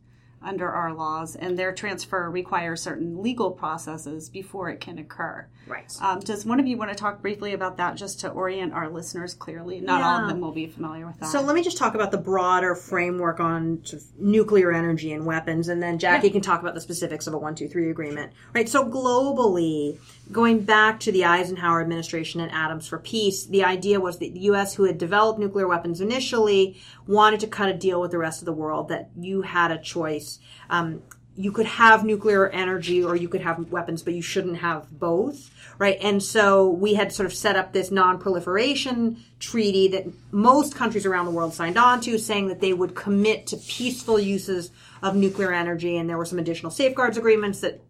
under 0.42 0.68
our 0.68 0.94
laws, 0.94 1.34
and 1.36 1.58
their 1.58 1.72
transfer 1.72 2.30
requires 2.30 2.82
certain 2.82 3.22
legal 3.22 3.50
processes 3.50 4.28
before 4.28 4.70
it 4.70 4.80
can 4.80 4.98
occur. 4.98 5.46
Right. 5.66 5.92
Um, 6.00 6.20
does 6.20 6.46
one 6.46 6.60
of 6.60 6.66
you 6.66 6.76
want 6.76 6.90
to 6.90 6.96
talk 6.96 7.20
briefly 7.20 7.52
about 7.52 7.76
that 7.76 7.96
just 7.96 8.20
to 8.20 8.30
orient 8.30 8.72
our 8.72 8.88
listeners 8.88 9.34
clearly? 9.34 9.80
Not 9.80 10.02
all 10.02 10.22
of 10.22 10.28
them 10.28 10.40
will 10.40 10.52
be 10.52 10.66
familiar 10.66 11.06
with 11.06 11.18
that. 11.18 11.28
So 11.28 11.42
let 11.42 11.54
me 11.54 11.62
just 11.62 11.76
talk 11.76 11.94
about 11.94 12.10
the 12.10 12.18
broader 12.18 12.74
framework 12.74 13.40
on 13.40 13.84
sort 13.84 14.02
of 14.02 14.08
nuclear 14.18 14.72
energy 14.72 15.12
and 15.12 15.26
weapons, 15.26 15.68
and 15.68 15.82
then 15.82 15.98
Jackie 15.98 16.30
can 16.30 16.40
talk 16.40 16.60
about 16.60 16.74
the 16.74 16.80
specifics 16.80 17.26
of 17.26 17.34
a 17.34 17.38
one, 17.38 17.54
two, 17.54 17.68
three 17.68 17.90
agreement. 17.90 18.32
Right. 18.54 18.68
So 18.68 18.88
globally, 18.88 19.98
going 20.32 20.60
back 20.60 21.00
to 21.00 21.12
the 21.12 21.24
Eisenhower 21.24 21.80
administration 21.80 22.40
and 22.40 22.52
Atoms 22.52 22.86
for 22.86 22.98
Peace, 22.98 23.44
the 23.44 23.64
idea 23.64 24.00
was 24.00 24.18
that 24.18 24.32
the 24.32 24.40
U.S., 24.40 24.74
who 24.74 24.84
had 24.84 24.98
developed 24.98 25.38
nuclear 25.38 25.66
weapons 25.66 26.00
initially, 26.00 26.80
wanted 27.08 27.40
to 27.40 27.46
cut 27.48 27.68
a 27.68 27.74
deal 27.74 28.00
with 28.00 28.12
the 28.12 28.18
rest 28.18 28.40
of 28.40 28.46
the 28.46 28.52
world 28.52 28.88
that 28.88 29.10
you 29.16 29.42
had 29.42 29.72
a 29.72 29.78
choice. 29.78 30.38
Um, 30.70 31.02
you 31.36 31.52
could 31.52 31.66
have 31.66 32.04
nuclear 32.04 32.48
energy 32.48 33.02
or 33.02 33.16
you 33.16 33.28
could 33.28 33.40
have 33.40 33.70
weapons, 33.70 34.02
but 34.02 34.12
you 34.12 34.22
shouldn't 34.22 34.58
have 34.58 34.90
both, 34.90 35.50
right? 35.78 35.96
And 36.02 36.20
so 36.20 36.68
we 36.68 36.94
had 36.94 37.12
sort 37.12 37.26
of 37.26 37.32
set 37.32 37.54
up 37.56 37.72
this 37.72 37.90
non-proliferation 37.90 39.22
treaty 39.38 39.86
that 39.88 40.06
most 40.32 40.74
countries 40.74 41.06
around 41.06 41.26
the 41.26 41.30
world 41.30 41.54
signed 41.54 41.78
on 41.78 42.00
to, 42.02 42.18
saying 42.18 42.48
that 42.48 42.60
they 42.60 42.72
would 42.72 42.96
commit 42.96 43.46
to 43.46 43.56
peaceful 43.56 44.18
uses 44.18 44.72
of 45.00 45.14
nuclear 45.14 45.52
energy. 45.52 45.96
And 45.96 46.10
there 46.10 46.18
were 46.18 46.26
some 46.26 46.40
additional 46.40 46.72
safeguards 46.72 47.16
agreements 47.16 47.60
that 47.60 47.80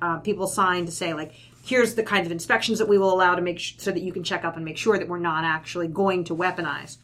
uh, 0.00 0.18
people 0.18 0.46
signed 0.46 0.86
to 0.86 0.92
say, 0.92 1.12
like, 1.12 1.32
here's 1.64 1.94
the 1.96 2.02
kinds 2.04 2.26
of 2.26 2.32
inspections 2.32 2.78
that 2.78 2.88
we 2.88 2.98
will 2.98 3.12
allow 3.12 3.34
to 3.34 3.42
make 3.42 3.58
sh- 3.58 3.74
so 3.78 3.90
that 3.90 4.02
you 4.02 4.12
can 4.12 4.22
check 4.22 4.44
up 4.44 4.56
and 4.56 4.64
make 4.64 4.78
sure 4.78 4.96
that 4.96 5.08
we're 5.08 5.18
not 5.18 5.44
actually 5.44 5.88
going 5.88 6.22
to 6.24 6.36
weaponize. 6.36 6.98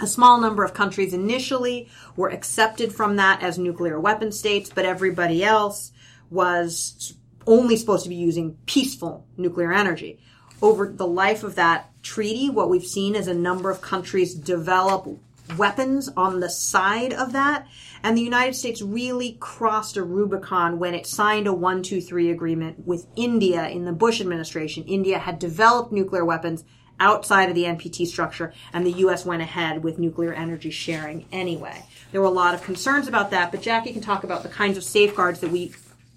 A 0.00 0.06
small 0.06 0.40
number 0.40 0.64
of 0.64 0.74
countries 0.74 1.14
initially 1.14 1.88
were 2.16 2.28
accepted 2.28 2.92
from 2.92 3.16
that 3.16 3.42
as 3.42 3.58
nuclear 3.58 4.00
weapon 4.00 4.32
states, 4.32 4.70
but 4.74 4.84
everybody 4.84 5.44
else 5.44 5.92
was 6.30 7.14
only 7.46 7.76
supposed 7.76 8.02
to 8.02 8.08
be 8.08 8.16
using 8.16 8.56
peaceful 8.66 9.26
nuclear 9.36 9.72
energy. 9.72 10.18
Over 10.60 10.88
the 10.88 11.06
life 11.06 11.44
of 11.44 11.54
that 11.54 11.90
treaty, 12.02 12.50
what 12.50 12.70
we've 12.70 12.86
seen 12.86 13.14
is 13.14 13.28
a 13.28 13.34
number 13.34 13.70
of 13.70 13.82
countries 13.82 14.34
develop 14.34 15.06
weapons 15.56 16.08
on 16.16 16.40
the 16.40 16.48
side 16.48 17.12
of 17.12 17.32
that. 17.32 17.66
And 18.02 18.16
the 18.16 18.22
United 18.22 18.54
States 18.54 18.82
really 18.82 19.36
crossed 19.40 19.96
a 19.96 20.02
Rubicon 20.02 20.78
when 20.78 20.94
it 20.94 21.06
signed 21.06 21.46
a 21.46 21.52
123 21.52 22.30
agreement 22.30 22.86
with 22.86 23.06
India 23.16 23.68
in 23.68 23.84
the 23.84 23.92
Bush 23.92 24.20
administration. 24.20 24.84
India 24.84 25.18
had 25.18 25.38
developed 25.38 25.92
nuclear 25.92 26.24
weapons 26.24 26.64
outside 27.00 27.48
of 27.48 27.54
the 27.54 27.64
NPT 27.64 28.06
structure, 28.06 28.52
and 28.72 28.86
the 28.86 28.92
U.S. 28.92 29.26
went 29.26 29.42
ahead 29.42 29.82
with 29.82 29.98
nuclear 29.98 30.32
energy 30.32 30.70
sharing 30.70 31.26
anyway. 31.32 31.84
There 32.12 32.20
were 32.20 32.26
a 32.26 32.30
lot 32.30 32.54
of 32.54 32.62
concerns 32.62 33.08
about 33.08 33.30
that, 33.30 33.50
but 33.50 33.62
Jackie 33.62 33.92
can 33.92 34.02
talk 34.02 34.24
about 34.24 34.42
the 34.42 34.48
kinds 34.48 34.76
of 34.76 34.84
safeguards 34.84 35.40
that 35.40 35.50
we 35.50 35.72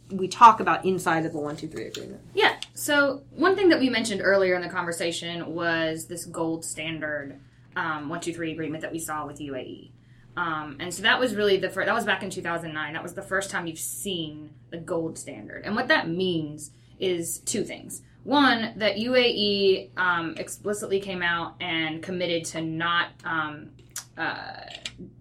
we 0.10 0.28
talk 0.28 0.62
about 0.62 0.86
inside 0.86 1.26
of 1.26 1.34
the 1.34 1.38
123 1.38 1.88
agreement. 1.88 2.22
Yeah. 2.34 2.56
So 2.74 3.24
one 3.32 3.58
thing 3.58 3.68
that 3.70 3.80
we 3.80 3.90
mentioned 3.90 4.22
earlier 4.24 4.56
in 4.56 4.62
the 4.62 4.70
conversation 4.70 5.54
was 5.54 6.06
this 6.08 6.26
gold 6.26 6.64
standard 6.64 7.38
um, 7.76 8.10
one 8.10 8.20
two 8.20 8.34
three 8.34 8.52
agreement 8.52 8.82
that 8.82 8.92
we 8.92 9.00
saw 9.00 9.26
with 9.26 9.40
UAE. 9.40 9.92
Um, 10.36 10.78
and 10.80 10.94
so 10.94 11.02
that 11.04 11.20
was 11.20 11.36
really 11.36 11.58
the 11.58 11.70
first, 11.70 11.88
that 11.88 11.96
was 11.96 12.06
back 12.06 12.22
in 12.22 12.30
2009. 12.30 12.94
That 12.94 13.04
was 13.04 13.14
the 13.14 13.24
first 13.24 13.50
time 13.50 13.66
you've 13.66 13.80
seen 13.80 14.52
the 14.70 14.78
gold 14.78 15.18
standard. 15.18 15.64
And 15.66 15.76
what 15.76 15.88
that 15.88 16.08
means 16.08 16.72
is 17.00 17.40
two 17.40 17.64
things. 17.64 18.02
One, 18.28 18.74
that 18.76 18.98
UAE 18.98 19.92
um, 19.96 20.36
explicitly 20.36 21.00
came 21.00 21.22
out 21.22 21.56
and 21.62 22.04
committed 22.04 22.44
to 22.48 22.62
not 22.62 23.12
um, 23.24 23.70
uh, 24.18 24.64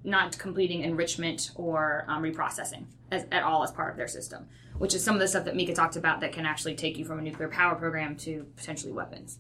not 0.03 0.37
completing 0.39 0.83
enrichment 0.83 1.53
or 1.55 2.05
um, 2.09 2.25
reprocessing 2.25 2.87
as, 3.13 3.25
at 3.31 3.45
all 3.45 3.63
as 3.63 3.71
part 3.71 3.93
of 3.93 3.97
their 3.97 4.09
system, 4.09 4.49
which 4.79 4.93
is 4.93 5.05
some 5.05 5.15
of 5.15 5.21
the 5.21 5.29
stuff 5.29 5.45
that 5.45 5.55
Mieke 5.55 5.73
talked 5.73 5.95
about 5.95 6.19
that 6.19 6.33
can 6.33 6.45
actually 6.45 6.75
take 6.75 6.99
you 6.99 7.05
from 7.05 7.21
a 7.21 7.23
nuclear 7.23 7.49
power 7.49 7.77
program 7.77 8.17
to 8.17 8.45
potentially 8.57 8.93
weapons. 8.93 9.39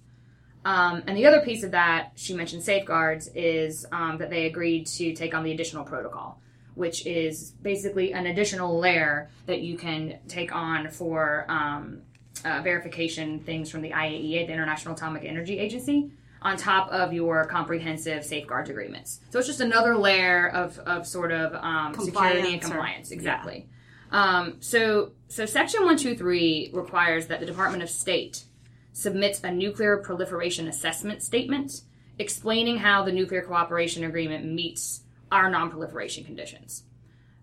Um, 0.65 1.03
and 1.09 1.17
the 1.17 1.27
other 1.27 1.41
piece 1.41 1.65
of 1.65 1.73
that, 1.73 2.13
she 2.15 2.35
mentioned 2.35 2.63
safeguards, 2.63 3.29
is 3.35 3.85
um, 3.91 4.19
that 4.19 4.31
they 4.31 4.47
agreed 4.47 4.87
to 4.87 5.13
take 5.13 5.35
on 5.35 5.43
the 5.43 5.51
additional 5.51 5.83
protocol, 5.83 6.41
which 6.77 7.05
is 7.05 7.51
basically 7.63 8.13
an 8.13 8.27
additional 8.27 8.79
layer 8.79 9.29
that 9.47 9.63
you 9.63 9.77
can 9.77 10.21
take 10.29 10.55
on 10.55 10.89
for 10.89 11.47
um, 11.49 12.03
uh, 12.45 12.61
verification 12.63 13.41
things 13.41 13.71
from 13.71 13.83
the 13.83 13.91
IAEA, 13.91 14.47
the 14.47 14.53
International 14.53 14.95
Atomic 14.95 15.25
Energy 15.25 15.59
Agency, 15.59 16.11
on 16.43 16.57
top 16.57 16.89
of 16.91 17.13
your 17.13 17.45
comprehensive 17.47 18.25
safeguards 18.25 18.71
agreements. 18.71 19.21
So 19.31 19.39
it's 19.39 19.49
just 19.49 19.61
another 19.61 19.97
layer 19.97 20.49
of, 20.49 20.79
of 20.81 21.07
sort 21.07 21.33
of 21.33 21.55
um, 21.55 21.95
security 21.95 22.53
and 22.53 22.63
Compliance 22.63 23.11
or-. 23.11 23.15
Exactly. 23.15 23.69
Um, 24.11 24.57
so, 24.61 25.13
so 25.29 25.47
Section 25.47 25.81
123 25.81 26.71
requires 26.73 27.27
that 27.27 27.41
the 27.41 27.47
Department 27.47 27.83
of 27.83 27.91
State 27.91 28.45
submits 28.93 29.43
a 29.43 29.51
nuclear 29.51 29.99
proliferation 29.99 30.69
assessment 30.69 31.23
statement 31.23 31.83
explaining 32.19 32.79
how 32.79 33.03
the 33.03 33.13
nuclear 33.13 33.43
cooperation 33.43 34.05
agreement 34.05 34.45
meets 34.45 35.03
our 35.31 35.51
non-proliferation 35.51 36.25
conditions. 36.25 36.85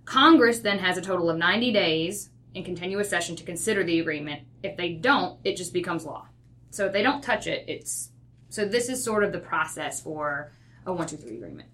Congress 0.06 0.60
then 0.60 0.80
has 0.80 0.98
a 0.98 1.02
total 1.02 1.30
of 1.30 1.38
90 1.38 1.72
days 1.72 2.30
in 2.54 2.64
continuous 2.64 3.10
session 3.10 3.36
to 3.36 3.44
consider 3.44 3.84
the 3.84 4.00
agreement. 4.00 4.44
If 4.62 4.78
they 4.78 4.94
don't, 4.94 5.40
it 5.44 5.58
just 5.58 5.74
becomes 5.74 6.06
law. 6.06 6.28
So 6.70 6.86
if 6.86 6.94
they 6.94 7.04
don't 7.04 7.22
touch 7.22 7.48
it, 7.48 7.66
it's 7.68 8.10
so 8.50 8.66
this 8.66 8.90
is 8.90 9.04
sort 9.04 9.24
of 9.24 9.32
the 9.32 9.40
process 9.40 10.02
for 10.02 10.52
a 10.86 10.94
one 10.94 11.08
two 11.08 11.18
three 11.18 11.36
agreement. 11.36 11.70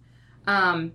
Um, 0.48 0.94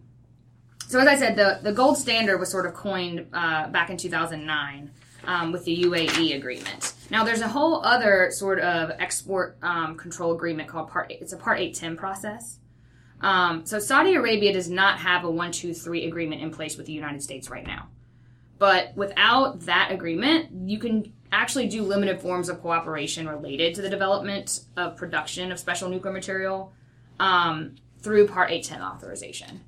so 0.87 0.99
as 0.99 1.07
I 1.07 1.17
said, 1.17 1.37
the 1.37 1.61
the 1.62 1.73
gold 1.73 1.99
standard 1.99 2.38
was 2.38 2.50
sort 2.50 2.67
of 2.67 2.75
coined 2.75 3.26
uh, 3.33 3.69
back 3.69 3.91
in 3.91 3.97
2009 3.97 4.91
um, 5.26 5.53
with 5.53 5.64
the 5.64 5.85
UAE 5.85 6.37
agreement. 6.37 6.95
Now 7.11 7.25
there's 7.25 7.41
a 7.41 7.49
whole 7.49 7.85
other 7.85 8.31
sort 8.31 8.61
of 8.61 8.91
export 8.99 9.57
um, 9.62 9.97
control 9.97 10.33
agreement 10.33 10.69
called 10.69 10.91
Part. 10.91 11.11
It's 11.11 11.33
a 11.33 11.37
Part 11.37 11.61
810 11.61 11.97
process. 11.97 12.59
Um, 13.21 13.64
so 13.64 13.79
Saudi 13.79 14.14
Arabia 14.14 14.53
does 14.53 14.69
not 14.69 14.99
have 14.99 15.25
a 15.25 15.31
one, 15.31 15.53
two, 15.53 15.73
three 15.73 16.07
agreement 16.07 16.43
in 16.43 16.50
place 16.50 16.76
with 16.76 16.87
the 16.87 16.93
United 16.93 17.23
States 17.23 17.49
right 17.49 17.67
now. 17.67 17.88
But 18.59 18.97
without 18.97 19.61
that 19.61 19.91
agreement, 19.91 20.69
you 20.69 20.79
can 20.79 21.13
actually 21.33 21.67
do 21.67 21.83
limited 21.83 22.21
forms 22.21 22.49
of 22.49 22.61
cooperation 22.63 23.29
related 23.29 23.75
to 23.75 23.83
the 23.83 23.91
development 23.91 24.61
of 24.77 24.97
production 24.97 25.51
of 25.51 25.59
special 25.59 25.89
nuclear 25.89 26.13
material 26.13 26.73
um, 27.19 27.75
through 28.01 28.29
Part 28.29 28.51
810 28.51 28.83
authorization. 28.83 29.61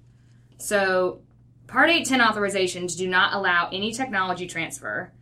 So, 0.59 1.21
Part 1.67 1.91
810 1.91 2.21
authorizations 2.21 2.97
do 2.97 3.09
not 3.09 3.35
allow 3.35 3.69
any 3.73 3.93
technology 3.93 4.47
transfer. 4.47 5.13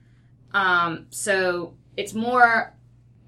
Um, 0.52 1.06
so, 1.11 1.75
it's 1.97 2.12
more 2.12 2.75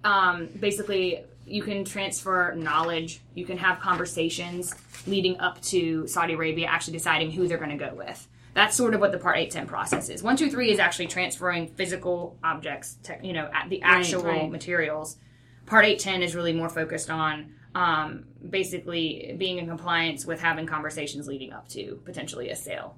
um, 0.05 0.49
basically 0.61 1.25
you 1.47 1.63
can 1.63 1.85
transfer 1.85 2.55
knowledge, 2.55 3.21
you 3.35 3.47
can 3.47 3.57
have 3.59 3.81
conversations 3.81 4.75
leading 5.07 5.39
up 5.39 5.61
to 5.63 6.07
Saudi 6.07 6.35
Arabia 6.35 6.67
actually 6.67 6.95
deciding 6.95 7.31
who 7.31 7.47
they're 7.47 7.59
going 7.59 7.71
to 7.71 7.77
go 7.77 7.95
with. 7.95 8.27
That's 8.57 8.75
sort 8.75 8.95
of 8.95 9.01
what 9.01 9.13
the 9.13 9.19
Part 9.19 9.37
810 9.37 9.67
process 9.67 10.09
is. 10.09 10.23
123 10.23 10.71
is 10.71 10.79
actually 10.79 11.09
transferring 11.09 11.69
physical 11.69 12.39
objects, 12.43 12.97
te- 13.03 13.13
you 13.23 13.35
know, 13.35 13.51
at 13.53 13.69
the 13.69 13.83
actual 13.83 14.23
right. 14.23 14.51
materials. 14.51 15.19
Part 15.67 15.85
810 15.85 16.23
is 16.23 16.35
really 16.35 16.55
more 16.55 16.71
focused 16.71 17.11
on 17.11 17.53
um, 17.75 18.25
basically 18.49 19.35
being 19.37 19.59
in 19.59 19.67
compliance 19.67 20.25
with 20.25 20.41
having 20.41 20.65
conversations 20.65 21.29
leading 21.29 21.53
up 21.53 21.69
to 21.69 22.01
potentially 22.07 22.49
a 22.49 22.57
sale. 22.57 22.97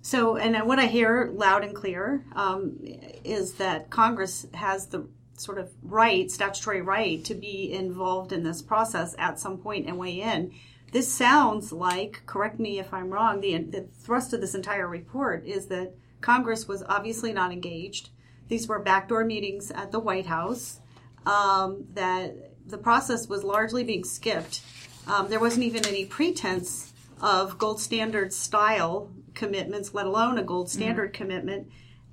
So, 0.00 0.38
and 0.38 0.66
what 0.66 0.78
I 0.78 0.86
hear 0.86 1.30
loud 1.30 1.62
and 1.62 1.74
clear 1.74 2.24
um, 2.34 2.78
is 3.22 3.52
that 3.54 3.90
Congress 3.90 4.46
has 4.54 4.86
the 4.86 5.06
sort 5.34 5.58
of 5.58 5.70
right, 5.82 6.30
statutory 6.30 6.80
right, 6.80 7.22
to 7.26 7.34
be 7.34 7.70
involved 7.70 8.32
in 8.32 8.44
this 8.44 8.62
process 8.62 9.14
at 9.18 9.38
some 9.38 9.58
point 9.58 9.88
and 9.88 9.98
weigh 9.98 10.22
in. 10.22 10.54
This 10.92 11.12
sounds 11.12 11.72
like, 11.72 12.22
correct 12.26 12.58
me 12.58 12.78
if 12.78 12.94
I'm 12.94 13.10
wrong, 13.10 13.40
the, 13.40 13.58
the 13.58 13.88
thrust 14.00 14.32
of 14.32 14.40
this 14.40 14.54
entire 14.54 14.88
report 14.88 15.44
is 15.44 15.66
that 15.66 15.94
Congress 16.20 16.66
was 16.68 16.82
obviously 16.88 17.32
not 17.32 17.52
engaged. 17.52 18.10
These 18.48 18.68
were 18.68 18.78
backdoor 18.78 19.24
meetings 19.24 19.70
at 19.70 19.90
the 19.90 19.98
White 19.98 20.26
House, 20.26 20.80
um, 21.26 21.86
that 21.94 22.52
the 22.66 22.78
process 22.78 23.28
was 23.28 23.44
largely 23.44 23.84
being 23.84 24.04
skipped. 24.04 24.62
Um, 25.06 25.28
there 25.28 25.40
wasn't 25.40 25.64
even 25.64 25.86
any 25.86 26.04
pretense 26.04 26.92
of 27.20 27.58
gold 27.58 27.80
standard 27.80 28.32
style 28.32 29.10
commitments, 29.34 29.94
let 29.94 30.06
alone 30.06 30.38
a 30.38 30.42
gold 30.42 30.70
standard 30.70 31.12
commitment, 31.12 31.68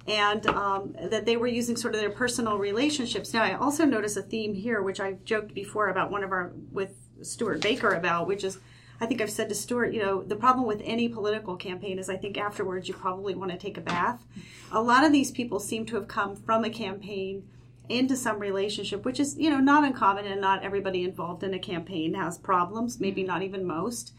and 0.07 0.45
um, 0.47 0.95
that 1.01 1.25
they 1.25 1.37
were 1.37 1.47
using 1.47 1.75
sort 1.75 1.95
of 1.95 2.01
their 2.01 2.09
personal 2.09 2.57
relationships. 2.57 3.33
Now, 3.33 3.43
I 3.43 3.53
also 3.53 3.85
notice 3.85 4.17
a 4.17 4.21
theme 4.21 4.53
here, 4.53 4.81
which 4.81 4.99
I've 4.99 5.23
joked 5.23 5.53
before 5.53 5.87
about 5.87 6.11
one 6.11 6.23
of 6.23 6.31
our 6.31 6.53
with 6.71 6.93
Stewart 7.23 7.61
Baker 7.61 7.89
about, 7.89 8.27
which 8.27 8.43
is. 8.43 8.59
I 9.01 9.05
think 9.05 9.21
I've 9.21 9.31
said 9.31 9.49
to 9.49 9.55
Stewart, 9.55 9.91
you 9.91 10.01
know, 10.01 10.21
the 10.21 10.35
problem 10.35 10.65
with 10.65 10.81
any 10.85 11.09
political 11.09 11.57
campaign 11.57 11.99
is 11.99 12.09
I 12.09 12.15
think 12.15 12.37
afterwards 12.37 12.87
you 12.87 12.93
probably 12.93 13.35
want 13.35 13.51
to 13.51 13.57
take 13.57 13.77
a 13.77 13.81
bath. 13.81 14.23
A 14.71 14.81
lot 14.81 15.03
of 15.03 15.11
these 15.11 15.29
people 15.29 15.59
seem 15.59 15.85
to 15.87 15.95
have 15.95 16.07
come 16.07 16.37
from 16.37 16.63
a 16.63 16.69
campaign 16.69 17.43
into 17.89 18.15
some 18.15 18.39
relationship, 18.39 19.03
which 19.03 19.19
is, 19.19 19.37
you 19.37 19.49
know, 19.49 19.59
not 19.59 19.83
uncommon 19.83 20.25
and 20.25 20.39
not 20.39 20.63
everybody 20.63 21.03
involved 21.03 21.43
in 21.43 21.53
a 21.53 21.59
campaign 21.59 22.13
has 22.13 22.37
problems, 22.37 22.99
maybe 22.99 23.23
not 23.23 23.41
even 23.41 23.65
most. 23.65 24.13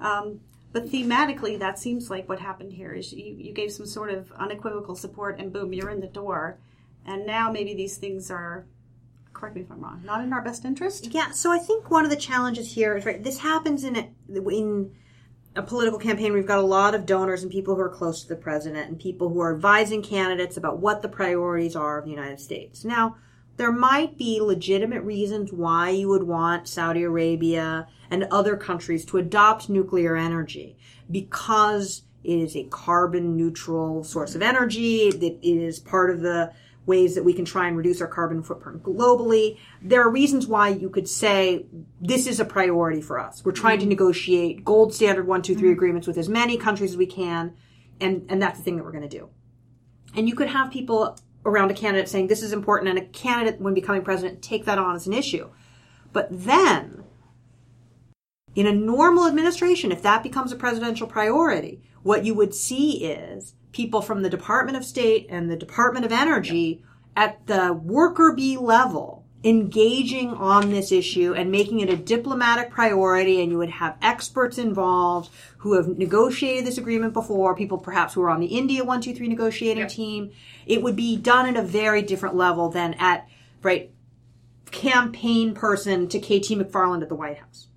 Um, 0.00 0.40
but 0.72 0.88
thematically, 0.88 1.58
that 1.60 1.78
seems 1.78 2.10
like 2.10 2.28
what 2.28 2.40
happened 2.40 2.72
here 2.72 2.92
is 2.92 3.12
you, 3.12 3.36
you 3.38 3.52
gave 3.52 3.70
some 3.70 3.86
sort 3.86 4.10
of 4.10 4.32
unequivocal 4.32 4.96
support 4.96 5.38
and 5.38 5.52
boom, 5.52 5.72
you're 5.72 5.90
in 5.90 6.00
the 6.00 6.08
door. 6.08 6.58
And 7.06 7.24
now 7.24 7.52
maybe 7.52 7.74
these 7.74 7.96
things 7.96 8.30
are, 8.30 8.66
correct 9.34 9.56
me 9.56 9.62
if 9.62 9.70
I'm 9.70 9.80
wrong, 9.80 10.00
not 10.04 10.22
in 10.22 10.32
our 10.32 10.40
best 10.40 10.64
interest? 10.64 11.12
Yeah, 11.12 11.30
so 11.32 11.52
I 11.52 11.58
think 11.58 11.90
one 11.90 12.04
of 12.04 12.10
the 12.10 12.16
challenges 12.16 12.72
here 12.72 12.96
is 12.96 13.04
right. 13.04 13.22
This 13.22 13.38
happens 13.38 13.84
in 13.84 13.96
a, 13.96 14.08
in 14.28 14.92
a 15.56 15.62
political 15.62 15.98
campaign. 15.98 16.32
We've 16.32 16.46
got 16.46 16.58
a 16.58 16.62
lot 16.62 16.94
of 16.94 17.04
donors 17.04 17.42
and 17.42 17.52
people 17.52 17.74
who 17.74 17.80
are 17.82 17.90
close 17.90 18.22
to 18.22 18.28
the 18.28 18.36
president 18.36 18.88
and 18.88 18.98
people 18.98 19.28
who 19.28 19.40
are 19.40 19.54
advising 19.54 20.02
candidates 20.02 20.56
about 20.56 20.78
what 20.78 21.02
the 21.02 21.08
priorities 21.08 21.76
are 21.76 21.98
of 21.98 22.04
the 22.04 22.10
United 22.10 22.40
States. 22.40 22.84
Now, 22.84 23.16
there 23.56 23.72
might 23.72 24.18
be 24.18 24.40
legitimate 24.40 25.02
reasons 25.02 25.52
why 25.52 25.90
you 25.90 26.08
would 26.08 26.24
want 26.24 26.68
Saudi 26.68 27.02
Arabia 27.02 27.86
and 28.10 28.24
other 28.24 28.56
countries 28.56 29.04
to 29.06 29.18
adopt 29.18 29.68
nuclear 29.68 30.16
energy 30.16 30.76
because 31.10 32.02
it 32.24 32.38
is 32.38 32.56
a 32.56 32.64
carbon 32.64 33.36
neutral 33.36 34.02
source 34.02 34.34
of 34.34 34.42
energy. 34.42 35.08
It 35.08 35.38
is 35.42 35.78
part 35.78 36.10
of 36.10 36.20
the 36.20 36.52
ways 36.86 37.14
that 37.14 37.24
we 37.24 37.32
can 37.32 37.44
try 37.44 37.66
and 37.66 37.76
reduce 37.76 38.00
our 38.00 38.06
carbon 38.06 38.42
footprint 38.42 38.82
globally. 38.82 39.58
There 39.80 40.02
are 40.02 40.10
reasons 40.10 40.46
why 40.46 40.68
you 40.68 40.90
could 40.90 41.08
say 41.08 41.66
this 42.00 42.26
is 42.26 42.40
a 42.40 42.44
priority 42.44 43.00
for 43.00 43.18
us. 43.18 43.44
We're 43.44 43.52
trying 43.52 43.78
to 43.78 43.84
mm-hmm. 43.84 43.90
negotiate 43.90 44.64
gold 44.64 44.92
standard 44.92 45.26
one, 45.26 45.42
two, 45.42 45.54
three 45.54 45.68
mm-hmm. 45.68 45.72
agreements 45.72 46.06
with 46.06 46.18
as 46.18 46.28
many 46.28 46.56
countries 46.56 46.92
as 46.92 46.96
we 46.96 47.06
can, 47.06 47.54
and, 48.00 48.26
and 48.28 48.42
that's 48.42 48.58
the 48.58 48.64
thing 48.64 48.76
that 48.76 48.84
we're 48.84 48.92
going 48.92 49.08
to 49.08 49.18
do. 49.18 49.30
And 50.14 50.28
you 50.28 50.34
could 50.34 50.48
have 50.48 50.70
people 50.70 51.18
around 51.44 51.70
a 51.70 51.74
candidate 51.74 52.08
saying 52.08 52.26
this 52.26 52.42
is 52.42 52.52
important, 52.52 52.88
and 52.88 52.98
a 52.98 53.06
candidate, 53.06 53.60
when 53.60 53.74
becoming 53.74 54.02
president, 54.02 54.42
take 54.42 54.64
that 54.64 54.78
on 54.78 54.94
as 54.94 55.06
an 55.06 55.12
issue. 55.12 55.50
But 56.12 56.28
then, 56.30 57.04
in 58.54 58.66
a 58.66 58.72
normal 58.72 59.26
administration, 59.26 59.90
if 59.90 60.02
that 60.02 60.22
becomes 60.22 60.52
a 60.52 60.56
presidential 60.56 61.06
priority, 61.06 61.82
what 62.02 62.24
you 62.24 62.34
would 62.34 62.54
see 62.54 63.04
is 63.04 63.54
people 63.74 64.00
from 64.00 64.22
the 64.22 64.30
Department 64.30 64.76
of 64.78 64.84
State 64.84 65.26
and 65.28 65.50
the 65.50 65.56
Department 65.56 66.06
of 66.06 66.12
Energy 66.12 66.82
at 67.16 67.46
the 67.46 67.72
worker 67.72 68.32
bee 68.32 68.56
level 68.56 69.24
engaging 69.42 70.30
on 70.30 70.70
this 70.70 70.90
issue 70.90 71.34
and 71.34 71.50
making 71.50 71.80
it 71.80 71.90
a 71.90 71.96
diplomatic 71.96 72.70
priority. 72.70 73.42
And 73.42 73.52
you 73.52 73.58
would 73.58 73.68
have 73.68 73.98
experts 74.00 74.56
involved 74.56 75.30
who 75.58 75.74
have 75.74 75.98
negotiated 75.98 76.64
this 76.64 76.78
agreement 76.78 77.12
before 77.12 77.54
people 77.54 77.76
perhaps 77.76 78.14
who 78.14 78.22
are 78.22 78.30
on 78.30 78.40
the 78.40 78.46
india 78.46 78.80
123 78.80 79.28
negotiating 79.28 79.82
Yep. 79.82 79.88
team. 79.90 80.30
It 80.66 80.82
would 80.82 80.96
be 80.96 81.16
done 81.16 81.46
at 81.46 81.56
a 81.56 81.62
very 81.62 82.00
different 82.00 82.36
level 82.36 82.70
than 82.70 82.94
at 82.94 83.28
right 83.62 83.90
campaign 84.70 85.54
person 85.54 86.08
to 86.08 86.18
kt 86.18 86.48
mcfarland 86.50 87.02
at 87.02 87.08
the 87.08 87.14
white 87.14 87.38
house. 87.38 87.68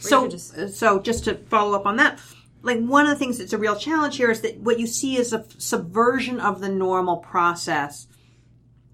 So, 0.00 0.28
so 0.28 0.98
just 1.00 1.24
to 1.24 1.34
follow 1.34 1.76
up 1.78 1.86
on 1.86 1.96
that, 1.96 2.18
like 2.62 2.80
one 2.80 3.06
of 3.06 3.10
the 3.10 3.16
things 3.16 3.38
that's 3.38 3.52
a 3.52 3.58
real 3.58 3.76
challenge 3.76 4.16
here 4.16 4.30
is 4.30 4.40
that 4.42 4.58
what 4.58 4.78
you 4.78 4.86
see 4.86 5.16
is 5.16 5.32
a 5.32 5.44
subversion 5.58 6.40
of 6.40 6.60
the 6.60 6.68
normal 6.68 7.16
process, 7.16 8.06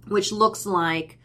which 0.07 0.33
looks 0.33 0.65
like 0.65 1.19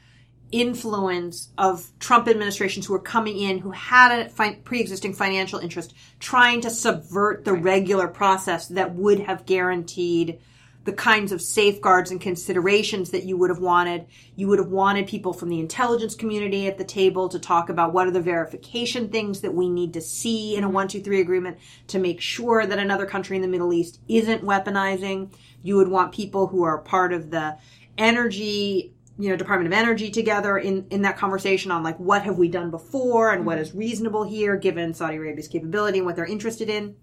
influence 0.51 1.49
of 1.58 1.89
Trump 1.99 2.27
administrations 2.27 2.86
who 2.86 2.93
are 2.93 2.99
coming 2.99 3.39
in 3.39 3.58
who 3.58 3.71
had 3.71 4.19
a 4.19 4.29
fi- 4.29 4.53
pre-existing 4.53 5.13
financial 5.13 5.58
interest 5.58 5.95
trying 6.19 6.62
to 6.62 6.69
subvert 6.69 7.43
the 7.43 7.53
regular 7.53 8.08
process 8.08 8.67
that 8.67 8.93
would 8.93 9.19
have 9.19 9.47
guaranteed 9.47 10.39
the 10.86 10.93
kinds 10.93 11.32
of 11.32 11.41
safeguards 11.41 12.12
and 12.12 12.19
considerations 12.19 13.12
that 13.12 13.24
you 13.24 13.38
would 13.38 13.50
have 13.50 13.60
wanted. 13.60 14.06
You 14.36 14.48
would 14.50 14.60
have 14.60 14.69
wanted 14.69 15.08
people 15.08 15.32
from 15.32 15.50
the 15.50 15.60
intelligence 15.60 16.13
community 16.13 16.67
at 16.67 16.78
the 16.78 16.84
table 16.84 17.30
to 17.30 17.39
talk 17.39 17.69
about 17.69 17.93
what 17.93 18.08
are 18.08 18.12
the 18.12 18.22
verification 18.22 19.10
things 19.10 19.41
that 19.41 19.54
we 19.54 19.69
need 19.69 19.93
to 19.93 20.02
see 20.02 20.56
in 20.56 20.63
a 20.63 20.69
one, 20.69 20.88
two, 20.88 21.02
three 21.02 21.22
agreement 21.22 21.58
to 21.88 22.00
make 22.00 22.19
sure 22.19 22.65
that 22.65 22.80
another 22.80 23.06
country 23.06 23.38
in 23.38 23.41
the 23.41 23.48
Middle 23.48 23.72
East 23.72 24.02
isn't 24.10 24.43
weaponizing. 24.43 25.34
You 25.62 25.78
would 25.78 25.88
want 25.88 26.13
people 26.13 26.48
who 26.48 26.63
are 26.63 26.80
part 26.80 27.13
of 27.13 27.32
the 27.32 27.58
energy, 27.98 28.93
you 29.17 29.30
know, 29.30 29.38
Department 29.38 29.74
of 29.74 29.80
Energy 29.80 30.12
together 30.12 30.58
in, 30.58 30.86
in 30.89 31.04
that 31.04 31.17
conversation 31.17 31.72
on 31.72 31.84
like 31.84 31.98
what 31.98 32.24
have 32.24 32.38
we 32.38 32.50
done 32.50 32.72
before 32.72 33.32
and 33.32 33.46
what 33.46 33.58
is 33.58 33.74
reasonable 33.74 34.26
here 34.26 34.58
given 34.58 34.93
Saudi 34.93 35.15
Arabia's 35.15 35.48
capability 35.48 36.00
and 36.00 36.06
what 36.06 36.17
they're 36.17 36.26
interested 36.26 36.69
in 36.69 36.96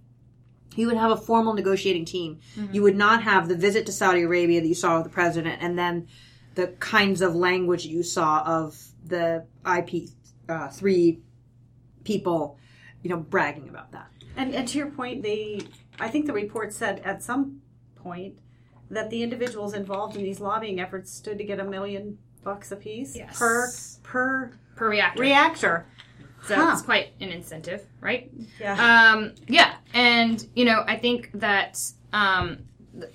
you 0.77 0.87
would 0.87 0.97
have 0.97 1.11
a 1.11 1.17
formal 1.17 1.53
negotiating 1.55 2.05
team. 2.05 2.39
You 2.73 2.83
would 2.83 2.97
not 2.97 3.23
have 3.23 3.49
the 3.49 3.57
visit 3.57 3.87
to 3.87 3.93
Saudi 3.93 4.23
Arabia 4.23 4.61
that 4.61 4.67
you 4.69 4.75
saw 4.75 4.97
with 4.97 5.05
the 5.05 5.11
president 5.11 5.61
and 5.63 5.79
then 5.79 6.07
the 6.55 6.69
kinds 6.79 7.21
of 7.23 7.35
language 7.35 7.85
you 7.87 8.03
saw 8.03 8.43
of 8.45 8.79
the 9.05 9.47
IP 9.67 10.09
uh, 10.49 10.69
three 10.69 11.21
people, 12.05 12.59
you 13.03 13.11
know, 13.11 13.17
bragging 13.17 13.69
about 13.69 13.93
that. 13.93 14.09
And, 14.37 14.55
and 14.55 14.67
to 14.69 14.79
your 14.79 14.91
point, 14.91 15.23
they, 15.23 15.61
I 15.99 16.09
think 16.09 16.27
the 16.27 16.33
report 16.33 16.73
said 16.73 17.01
at 17.05 17.23
some 17.23 17.61
point 17.97 18.39
that 18.91 19.11
the 19.11 19.23
individuals 19.23 19.75
involved 19.75 20.17
in 20.17 20.23
these 20.23 20.41
lobbying 20.41 20.81
efforts 20.81 21.11
stood 21.13 21.39
to 21.39 21.45
get 21.45 21.61
a 21.61 21.65
million 21.65 22.19
bucks 22.43 22.73
apiece 22.73 23.15
Yes. 23.17 23.39
per 23.39 23.71
per 24.03 24.53
per 24.75 24.89
reactor. 24.91 25.21
reactor. 25.21 25.87
So 26.47 26.55
Huh. 26.57 26.71
it's 26.73 26.83
quite 26.83 27.09
an 27.21 27.29
incentive, 27.29 27.85
right? 28.01 28.31
Yeah. 28.59 29.13
Um, 29.13 29.35
yeah, 29.47 29.75
and 29.95 30.47
you 30.55 30.65
know, 30.65 30.85
I 30.87 30.97
think 30.97 31.31
that 31.35 31.81
um, 32.13 32.59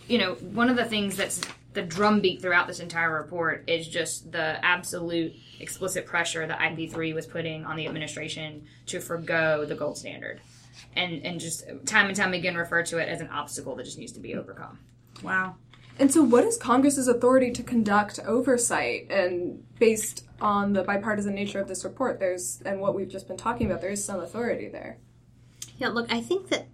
you 0.07 0.17
know 0.17 0.35
one 0.35 0.69
of 0.69 0.75
the 0.75 0.85
things 0.85 1.15
that's 1.15 1.41
the 1.73 1.81
drumbeat 1.81 2.41
throughout 2.41 2.67
this 2.67 2.79
entire 2.79 3.13
report 3.13 3.63
is 3.67 3.87
just 3.87 4.31
the 4.31 4.63
absolute 4.65 5.33
explicit 5.59 6.05
pressure 6.05 6.47
that 6.47 6.59
IP3 6.59 7.13
was 7.13 7.25
putting 7.25 7.65
on 7.65 7.75
the 7.75 7.85
administration 7.85 8.65
to 8.85 8.99
forego 8.99 9.65
the 9.65 9.75
gold 9.75 9.97
standard, 9.97 10.41
and 10.95 11.25
and 11.25 11.39
just 11.39 11.65
time 11.85 12.07
and 12.07 12.15
time 12.15 12.33
again 12.33 12.55
refer 12.55 12.83
to 12.83 12.97
it 12.97 13.09
as 13.09 13.21
an 13.21 13.29
obstacle 13.29 13.75
that 13.75 13.83
just 13.83 13.97
needs 13.97 14.11
to 14.13 14.19
be 14.19 14.35
overcome. 14.35 14.79
wow. 15.23 15.55
And 15.97 16.13
so, 16.13 16.23
what 16.23 16.43
is 16.43 16.57
Congress's 16.57 17.07
authority 17.07 17.51
to 17.51 17.63
conduct 17.63 18.19
oversight? 18.25 19.09
And 19.09 19.63
based 19.79 20.25
on 20.41 20.73
the 20.73 20.83
bipartisan 20.83 21.33
nature 21.33 21.61
of 21.61 21.69
this 21.69 21.85
report, 21.85 22.19
there's 22.19 22.61
and 22.65 22.81
what 22.81 22.95
we've 22.95 23.07
just 23.07 23.27
been 23.27 23.37
talking 23.37 23.67
about, 23.67 23.81
there 23.81 23.91
is 23.91 24.03
some 24.03 24.19
authority 24.19 24.67
there. 24.67 24.97
Yeah, 25.77 25.89
look, 25.89 26.11
I 26.11 26.21
think 26.21 26.49
that 26.49 26.67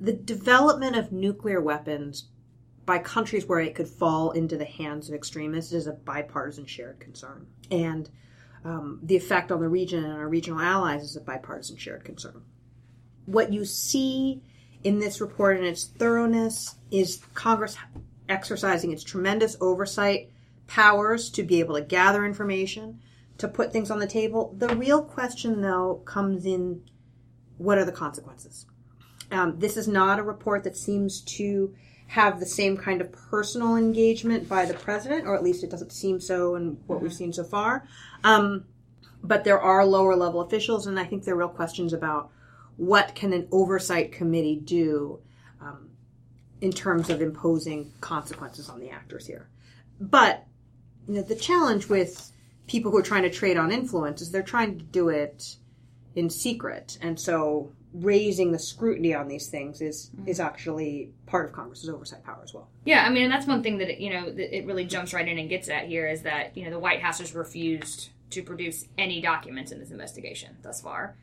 the 0.00 0.12
development 0.12 0.96
of 0.96 1.12
nuclear 1.12 1.60
weapons 1.60 2.28
by 2.86 2.98
countries 2.98 3.46
where 3.46 3.60
it 3.60 3.74
could 3.74 3.88
fall 3.88 4.32
into 4.32 4.56
the 4.56 4.64
hands 4.64 5.08
of 5.08 5.14
extremists 5.14 5.72
is 5.72 5.86
a 5.86 5.92
bipartisan 5.92 6.66
shared 6.66 6.98
concern. 6.98 7.46
And 7.70 8.10
um, 8.64 9.00
the 9.02 9.16
effect 9.16 9.52
on 9.52 9.60
the 9.60 9.68
region 9.68 10.04
and 10.04 10.14
our 10.14 10.28
regional 10.28 10.60
allies 10.60 11.02
is 11.02 11.16
a 11.16 11.20
bipartisan 11.20 11.76
shared 11.76 12.04
concern. 12.04 12.42
What 13.26 13.52
you 13.52 13.64
see 13.64 14.42
in 14.82 14.98
this 14.98 15.20
report 15.20 15.58
and 15.58 15.66
its 15.66 15.84
thoroughness 15.84 16.74
is 16.90 17.22
Congress 17.34 17.76
exercising 18.28 18.92
its 18.92 19.04
tremendous 19.04 19.56
oversight 19.60 20.30
powers 20.66 21.30
to 21.30 21.42
be 21.42 21.60
able 21.60 21.74
to 21.74 21.82
gather 21.82 22.24
information, 22.24 23.00
to 23.38 23.48
put 23.48 23.72
things 23.72 23.90
on 23.90 23.98
the 23.98 24.06
table. 24.06 24.54
The 24.56 24.74
real 24.76 25.02
question, 25.02 25.60
though, 25.60 26.02
comes 26.06 26.46
in 26.46 26.82
what 27.60 27.76
are 27.76 27.84
the 27.84 27.92
consequences? 27.92 28.64
Um, 29.30 29.58
this 29.58 29.76
is 29.76 29.86
not 29.86 30.18
a 30.18 30.22
report 30.22 30.64
that 30.64 30.76
seems 30.76 31.20
to 31.36 31.74
have 32.06 32.40
the 32.40 32.46
same 32.46 32.76
kind 32.76 33.02
of 33.02 33.12
personal 33.12 33.76
engagement 33.76 34.48
by 34.48 34.64
the 34.64 34.74
president, 34.74 35.26
or 35.26 35.36
at 35.36 35.44
least 35.44 35.62
it 35.62 35.70
doesn't 35.70 35.92
seem 35.92 36.20
so 36.20 36.56
in 36.56 36.78
what 36.86 37.02
we've 37.02 37.12
seen 37.12 37.32
so 37.32 37.44
far. 37.44 37.86
Um, 38.24 38.64
but 39.22 39.44
there 39.44 39.60
are 39.60 39.84
lower 39.84 40.16
level 40.16 40.40
officials, 40.40 40.86
and 40.86 40.98
I 40.98 41.04
think 41.04 41.24
there 41.24 41.34
are 41.34 41.38
real 41.38 41.48
questions 41.48 41.92
about 41.92 42.30
what 42.78 43.14
can 43.14 43.34
an 43.34 43.46
oversight 43.52 44.10
committee 44.10 44.56
do 44.56 45.20
um, 45.60 45.90
in 46.62 46.72
terms 46.72 47.10
of 47.10 47.20
imposing 47.20 47.92
consequences 48.00 48.70
on 48.70 48.80
the 48.80 48.88
actors 48.88 49.26
here. 49.26 49.50
But 50.00 50.46
you 51.06 51.16
know, 51.16 51.22
the 51.22 51.36
challenge 51.36 51.88
with 51.88 52.32
people 52.66 52.90
who 52.90 52.96
are 52.96 53.02
trying 53.02 53.24
to 53.24 53.30
trade 53.30 53.58
on 53.58 53.70
influence 53.70 54.22
is 54.22 54.32
they're 54.32 54.42
trying 54.42 54.78
to 54.78 54.84
do 54.84 55.10
it 55.10 55.56
in 56.14 56.30
secret, 56.30 56.98
and 57.00 57.18
so 57.18 57.72
raising 57.92 58.52
the 58.52 58.58
scrutiny 58.58 59.14
on 59.14 59.26
these 59.28 59.48
things 59.48 59.80
is 59.80 60.10
is 60.26 60.38
actually 60.38 61.12
part 61.26 61.46
of 61.46 61.52
Congress's 61.52 61.88
oversight 61.88 62.24
power 62.24 62.40
as 62.42 62.54
well. 62.54 62.68
Yeah, 62.84 63.04
I 63.04 63.10
mean, 63.10 63.24
and 63.24 63.32
that's 63.32 63.46
one 63.46 63.62
thing 63.62 63.78
that 63.78 63.90
it, 63.90 64.00
you 64.00 64.10
know 64.10 64.30
that 64.30 64.56
it 64.56 64.66
really 64.66 64.84
jumps 64.84 65.12
right 65.12 65.26
in 65.26 65.38
and 65.38 65.48
gets 65.48 65.68
at 65.68 65.86
here 65.86 66.06
is 66.06 66.22
that 66.22 66.56
you 66.56 66.64
know 66.64 66.70
the 66.70 66.78
White 66.78 67.00
House 67.00 67.18
has 67.18 67.34
refused 67.34 68.10
to 68.30 68.42
produce 68.42 68.84
any 68.96 69.20
documents 69.20 69.72
in 69.72 69.80
this 69.80 69.90
investigation 69.90 70.56
thus 70.62 70.80
far, 70.80 71.16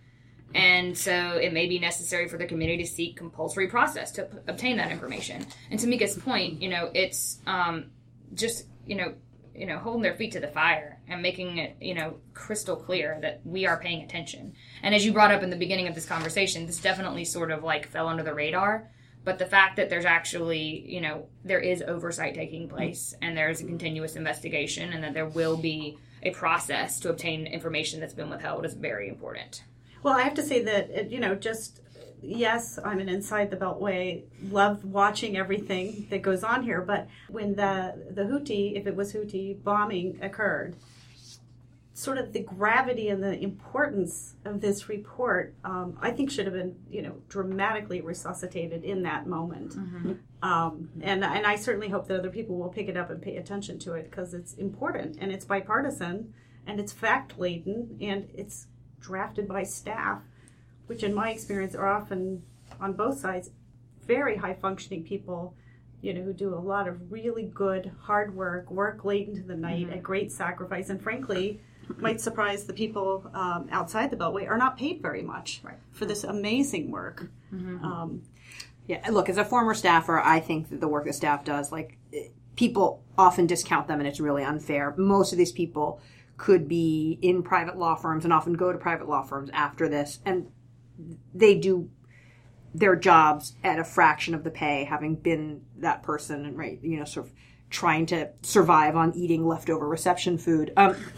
and 0.53 0.97
so 0.97 1.11
it 1.13 1.53
may 1.53 1.67
be 1.67 1.79
necessary 1.79 2.27
for 2.27 2.37
the 2.37 2.45
committee 2.45 2.77
to 2.77 2.87
seek 2.87 3.15
compulsory 3.15 3.67
process 3.67 4.11
to 4.11 4.23
p- 4.23 4.37
obtain 4.47 4.77
that 4.77 4.91
information. 4.91 5.45
And 5.69 5.79
to 5.79 5.87
Mieke's 5.87 6.17
point, 6.17 6.61
you 6.61 6.69
know, 6.69 6.89
it's 6.93 7.39
um, 7.45 7.91
just 8.33 8.65
you 8.85 8.95
know 8.95 9.13
you 9.57 9.65
know 9.65 9.79
holding 9.79 10.03
their 10.03 10.15
feet 10.15 10.31
to 10.33 10.39
the 10.39 10.47
fire 10.47 10.99
and 11.07 11.21
making 11.21 11.57
it 11.57 11.75
you 11.81 11.93
know 11.93 12.15
crystal 12.33 12.75
clear 12.75 13.17
that 13.21 13.41
we 13.43 13.65
are 13.65 13.79
paying 13.79 14.03
attention. 14.03 14.53
And 14.83 14.93
as 14.93 15.05
you 15.05 15.13
brought 15.13 15.31
up 15.31 15.43
in 15.43 15.49
the 15.49 15.55
beginning 15.55 15.87
of 15.87 15.95
this 15.95 16.05
conversation 16.05 16.67
this 16.67 16.79
definitely 16.79 17.25
sort 17.25 17.51
of 17.51 17.63
like 17.63 17.87
fell 17.87 18.07
under 18.07 18.23
the 18.23 18.33
radar. 18.33 18.89
But 19.23 19.39
the 19.39 19.45
fact 19.45 19.75
that 19.75 19.89
there's 19.89 20.05
actually 20.05 20.85
you 20.87 21.01
know 21.01 21.27
there 21.43 21.59
is 21.59 21.81
oversight 21.81 22.35
taking 22.35 22.69
place 22.69 23.15
and 23.21 23.35
there's 23.35 23.61
a 23.61 23.65
continuous 23.65 24.15
investigation 24.15 24.93
and 24.93 25.03
that 25.03 25.13
there 25.13 25.27
will 25.27 25.57
be 25.57 25.97
a 26.23 26.31
process 26.31 26.99
to 27.01 27.09
obtain 27.09 27.47
information 27.47 27.99
that's 27.99 28.13
been 28.13 28.29
withheld 28.29 28.65
is 28.65 28.73
very 28.73 29.07
important. 29.07 29.63
Well, 30.03 30.15
I 30.15 30.21
have 30.21 30.35
to 30.35 30.43
say 30.43 30.63
that 30.63 31.11
you 31.11 31.19
know, 31.19 31.35
just 31.35 31.81
yes, 32.21 32.79
I'm 32.83 32.99
an 32.99 33.09
inside 33.09 33.49
the 33.49 33.57
Beltway. 33.57 34.23
Love 34.49 34.83
watching 34.85 35.37
everything 35.37 36.07
that 36.09 36.21
goes 36.21 36.43
on 36.43 36.63
here. 36.63 36.81
But 36.81 37.07
when 37.29 37.55
the 37.55 38.11
the 38.11 38.23
Houthi, 38.23 38.75
if 38.75 38.87
it 38.87 38.95
was 38.95 39.13
Houthi 39.13 39.61
bombing 39.63 40.19
occurred, 40.21 40.75
sort 41.93 42.17
of 42.19 42.31
the 42.31 42.41
gravity 42.41 43.09
and 43.09 43.23
the 43.23 43.37
importance 43.41 44.35
of 44.45 44.61
this 44.61 44.87
report, 44.87 45.55
um, 45.63 45.97
I 46.01 46.11
think 46.11 46.29
should 46.29 46.45
have 46.45 46.53
been 46.53 46.75
you 46.89 47.01
know 47.01 47.15
dramatically 47.29 48.01
resuscitated 48.01 48.83
in 48.83 49.03
that 49.03 49.27
moment. 49.27 49.75
Um, 50.43 50.89
and 51.01 51.23
and 51.23 51.45
I 51.47 51.55
certainly 51.55 51.89
hope 51.89 52.07
that 52.07 52.19
other 52.19 52.29
people 52.29 52.57
will 52.57 52.69
pick 52.69 52.87
it 52.87 52.97
up 52.97 53.09
and 53.09 53.21
pay 53.21 53.37
attention 53.37 53.79
to 53.79 53.93
it 53.93 54.09
because 54.09 54.33
it's 54.33 54.53
important 54.53 55.17
and 55.19 55.31
it's 55.31 55.45
bipartisan 55.45 56.33
and 56.67 56.79
it's 56.79 56.91
fact 56.93 57.39
laden 57.39 57.97
and 58.01 58.29
it's 58.35 58.67
drafted 58.99 59.47
by 59.47 59.63
staff, 59.63 60.21
which 60.87 61.03
in 61.03 61.13
my 61.13 61.29
experience 61.29 61.75
are 61.75 61.87
often 61.87 62.43
on 62.81 62.93
both 62.93 63.19
sides 63.19 63.51
very 64.05 64.37
high 64.37 64.53
functioning 64.55 65.03
people. 65.03 65.53
You 66.01 66.13
know, 66.13 66.21
who 66.21 66.33
do 66.33 66.53
a 66.53 66.55
lot 66.55 66.87
of 66.87 67.11
really 67.11 67.45
good 67.45 67.91
hard 68.01 68.35
work, 68.35 68.69
work 68.69 69.03
late 69.03 69.27
into 69.27 69.41
the 69.41 69.55
night 69.55 69.89
at 69.91 70.03
great 70.03 70.31
sacrifice, 70.31 70.89
and 70.89 71.01
frankly, 71.01 71.59
might 71.97 72.21
surprise 72.21 72.65
the 72.65 72.73
people 72.73 73.29
um, 73.33 73.67
outside 73.71 74.11
the 74.11 74.15
Beltway 74.15 74.47
are 74.47 74.59
not 74.59 74.77
paid 74.77 75.01
very 75.01 75.23
much 75.23 75.61
for 75.91 76.05
this 76.05 76.23
amazing 76.23 76.91
work. 76.91 77.29
Um, 77.83 78.21
Yeah, 78.87 79.09
look, 79.09 79.27
as 79.27 79.37
a 79.37 79.43
former 79.43 79.73
staffer, 79.73 80.19
I 80.19 80.39
think 80.39 80.69
that 80.69 80.79
the 80.79 80.87
work 80.87 81.05
that 81.05 81.13
staff 81.13 81.43
does, 81.43 81.71
like, 81.71 81.97
people 82.55 83.03
often 83.17 83.45
discount 83.45 83.87
them 83.87 83.99
and 83.99 84.07
it's 84.07 84.19
really 84.19 84.43
unfair. 84.43 84.93
Most 84.97 85.31
of 85.31 85.37
these 85.37 85.51
people 85.51 85.99
could 86.37 86.67
be 86.67 87.17
in 87.21 87.43
private 87.43 87.77
law 87.77 87.95
firms 87.95 88.23
and 88.23 88.31
often 88.31 88.53
go 88.53 88.71
to 88.71 88.77
private 88.77 89.09
law 89.09 89.23
firms 89.23 89.49
after 89.51 89.89
this, 89.89 90.19
and 90.25 90.51
they 91.33 91.55
do 91.55 91.89
their 92.73 92.95
jobs 92.95 93.53
at 93.63 93.79
a 93.79 93.83
fraction 93.83 94.35
of 94.35 94.43
the 94.43 94.51
pay, 94.51 94.83
having 94.83 95.15
been 95.15 95.61
that 95.77 96.03
person 96.03 96.45
and, 96.45 96.57
right, 96.57 96.79
you 96.81 96.97
know, 96.99 97.05
sort 97.05 97.27
of 97.27 97.33
trying 97.69 98.05
to 98.07 98.29
survive 98.43 98.95
on 98.95 99.13
eating 99.15 99.47
leftover 99.47 99.87
reception 99.87 100.37
food. 100.37 100.71
Um, 100.77 100.95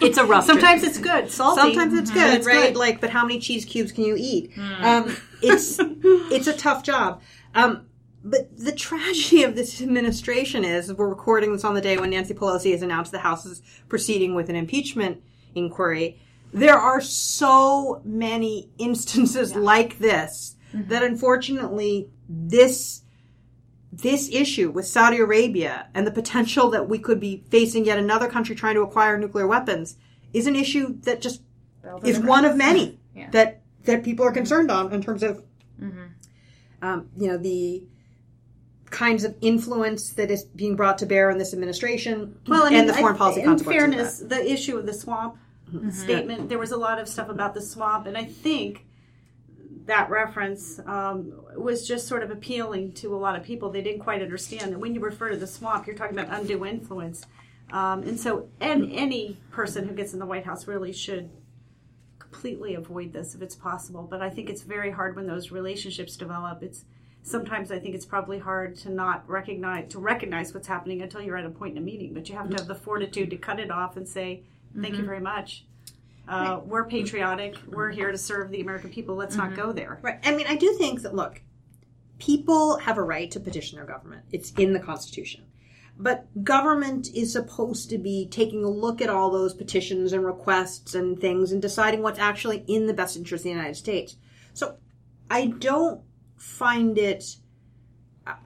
it's 0.00 0.16
a 0.18 0.24
rough 0.24 0.44
sometimes 0.46 0.82
it's 0.82 0.98
good, 0.98 1.30
salty. 1.30 1.60
Sometimes 1.60 1.94
it's 1.94 2.10
good, 2.10 2.34
It's 2.34 2.46
right? 2.46 2.68
good. 2.68 2.76
Like, 2.76 3.00
but 3.00 3.10
how 3.10 3.22
many 3.24 3.38
cheese 3.40 3.64
cubes 3.64 3.92
can 3.92 4.04
you 4.04 4.16
eat? 4.18 4.52
Um, 4.80 5.16
it's 5.42 5.76
it's 5.80 6.46
a 6.46 6.56
tough 6.56 6.82
job. 6.82 7.20
Um, 7.54 7.86
but 8.24 8.56
the 8.56 8.72
tragedy 8.72 9.42
of 9.42 9.54
this 9.54 9.82
administration 9.82 10.64
is 10.64 10.92
we're 10.92 11.08
recording 11.08 11.52
this 11.52 11.62
on 11.64 11.74
the 11.74 11.82
day 11.82 11.98
when 11.98 12.10
Nancy 12.10 12.32
Pelosi 12.32 12.72
has 12.72 12.80
announced 12.82 13.12
the 13.12 13.18
House 13.18 13.44
is 13.44 13.60
proceeding 13.88 14.34
with 14.34 14.48
an 14.48 14.56
impeachment 14.56 15.22
inquiry. 15.54 16.18
There 16.54 16.78
are 16.78 17.00
so 17.00 18.00
many 18.04 18.70
instances 18.78 19.54
like 19.56 19.98
this 19.98 20.54
that 20.72 21.02
unfortunately 21.02 22.08
this 22.28 23.02
this 23.92 24.28
issue 24.32 24.70
with 24.70 24.86
Saudi 24.86 25.18
Arabia 25.18 25.88
and 25.94 26.06
the 26.06 26.10
potential 26.10 26.70
that 26.70 26.88
we 26.88 26.98
could 26.98 27.20
be 27.20 27.44
facing 27.50 27.84
yet 27.84 27.98
another 27.98 28.28
country 28.28 28.54
trying 28.56 28.74
to 28.74 28.82
acquire 28.82 29.16
nuclear 29.18 29.46
weapons 29.46 29.96
is 30.32 30.46
an 30.48 30.56
issue 30.56 30.98
that 31.02 31.20
just 31.20 31.42
is 32.04 32.18
one 32.18 32.44
of 32.44 32.56
many 32.56 32.98
Yeah. 33.14 33.30
that 33.30 33.60
that 33.84 34.02
people 34.02 34.24
are 34.24 34.32
concerned 34.32 34.70
on 34.70 34.92
in 34.92 35.00
terms 35.02 35.22
of 35.22 35.42
um, 36.82 37.08
you 37.16 37.28
know 37.28 37.36
the 37.38 37.84
kinds 38.90 39.24
of 39.24 39.34
influence 39.40 40.10
that 40.10 40.30
is 40.30 40.44
being 40.44 40.76
brought 40.76 40.98
to 40.98 41.06
bear 41.06 41.30
in 41.30 41.38
this 41.38 41.52
administration 41.52 42.38
Well, 42.46 42.64
I 42.64 42.70
mean, 42.70 42.80
and 42.80 42.88
the 42.88 42.94
foreign 42.94 43.14
I- 43.16 43.18
policy 43.18 43.40
in 43.40 43.46
consequences. 43.46 43.82
of 44.22 44.28
fairness, 44.28 44.44
the 44.44 44.52
issue 44.52 44.76
of 44.78 44.86
the 44.86 44.92
swamp 44.94 45.36
statement, 45.90 46.48
there 46.48 46.58
was 46.58 46.72
a 46.72 46.76
lot 46.76 46.98
of 46.98 47.08
stuff 47.08 47.28
about 47.28 47.54
the 47.54 47.62
swamp, 47.62 48.06
and 48.06 48.16
I 48.16 48.24
think 48.24 48.86
that 49.86 50.08
reference 50.08 50.78
um, 50.86 51.32
was 51.56 51.86
just 51.86 52.06
sort 52.06 52.22
of 52.22 52.30
appealing 52.30 52.92
to 52.92 53.14
a 53.14 53.18
lot 53.18 53.36
of 53.36 53.44
people. 53.44 53.70
They 53.70 53.82
didn't 53.82 54.00
quite 54.00 54.22
understand 54.22 54.72
that 54.72 54.78
when 54.78 54.94
you 54.94 55.00
refer 55.00 55.30
to 55.30 55.36
the 55.36 55.46
swamp, 55.46 55.86
you're 55.86 55.96
talking 55.96 56.18
about 56.18 56.34
undue 56.38 56.64
influence. 56.64 57.26
Um, 57.70 58.02
and 58.02 58.18
so, 58.18 58.48
and 58.60 58.92
any 58.92 59.36
person 59.50 59.86
who 59.86 59.94
gets 59.94 60.12
in 60.12 60.18
the 60.18 60.26
White 60.26 60.44
House 60.44 60.66
really 60.66 60.92
should 60.92 61.30
completely 62.18 62.74
avoid 62.74 63.12
this 63.12 63.34
if 63.34 63.42
it's 63.42 63.54
possible. 63.54 64.06
But 64.08 64.22
I 64.22 64.30
think 64.30 64.48
it's 64.48 64.62
very 64.62 64.90
hard 64.90 65.16
when 65.16 65.26
those 65.26 65.50
relationships 65.50 66.16
develop. 66.16 66.62
It's 66.62 66.84
sometimes 67.22 67.70
I 67.70 67.78
think 67.78 67.94
it's 67.94 68.06
probably 68.06 68.38
hard 68.38 68.76
to 68.78 68.90
not 68.90 69.28
recognize 69.28 69.90
to 69.92 69.98
recognize 69.98 70.54
what's 70.54 70.68
happening 70.68 71.02
until 71.02 71.20
you're 71.20 71.36
at 71.36 71.46
a 71.46 71.50
point 71.50 71.76
in 71.76 71.82
a 71.82 71.84
meeting. 71.84 72.14
But 72.14 72.28
you 72.28 72.36
have 72.36 72.48
to 72.50 72.56
have 72.56 72.68
the 72.68 72.74
fortitude 72.74 73.30
to 73.30 73.36
cut 73.36 73.60
it 73.60 73.70
off 73.70 73.96
and 73.96 74.08
say, 74.08 74.44
"Thank 74.80 74.96
you 74.96 75.04
very 75.04 75.20
much. 75.20 75.66
Uh, 76.26 76.60
we're 76.64 76.86
patriotic. 76.86 77.56
We're 77.66 77.90
here 77.90 78.10
to 78.10 78.18
serve 78.18 78.50
the 78.50 78.60
American 78.60 78.90
people. 78.90 79.14
Let's 79.14 79.36
not 79.36 79.54
go 79.54 79.72
there." 79.72 79.98
Right. 80.02 80.18
I 80.24 80.34
mean, 80.34 80.46
I 80.48 80.56
do 80.56 80.74
think 80.78 81.02
that, 81.02 81.14
look, 81.14 81.42
people 82.18 82.78
have 82.78 82.98
a 82.98 83.02
right 83.02 83.30
to 83.32 83.40
petition 83.40 83.76
their 83.76 83.86
government. 83.86 84.22
It's 84.32 84.52
in 84.52 84.72
the 84.72 84.80
Constitution. 84.80 85.44
But 85.96 86.26
government 86.42 87.08
is 87.14 87.32
supposed 87.32 87.88
to 87.90 87.98
be 87.98 88.26
taking 88.28 88.64
a 88.64 88.68
look 88.68 89.00
at 89.00 89.08
all 89.08 89.30
those 89.30 89.54
petitions 89.54 90.12
and 90.12 90.24
requests 90.24 90.94
and 90.94 91.20
things 91.20 91.52
and 91.52 91.62
deciding 91.62 92.02
what's 92.02 92.18
actually 92.18 92.64
in 92.66 92.86
the 92.86 92.94
best 92.94 93.16
interest 93.16 93.42
of 93.42 93.44
the 93.44 93.50
United 93.50 93.76
States. 93.76 94.16
So 94.54 94.76
I 95.30 95.46
don't 95.46 96.02
find 96.36 96.98
it. 96.98 97.36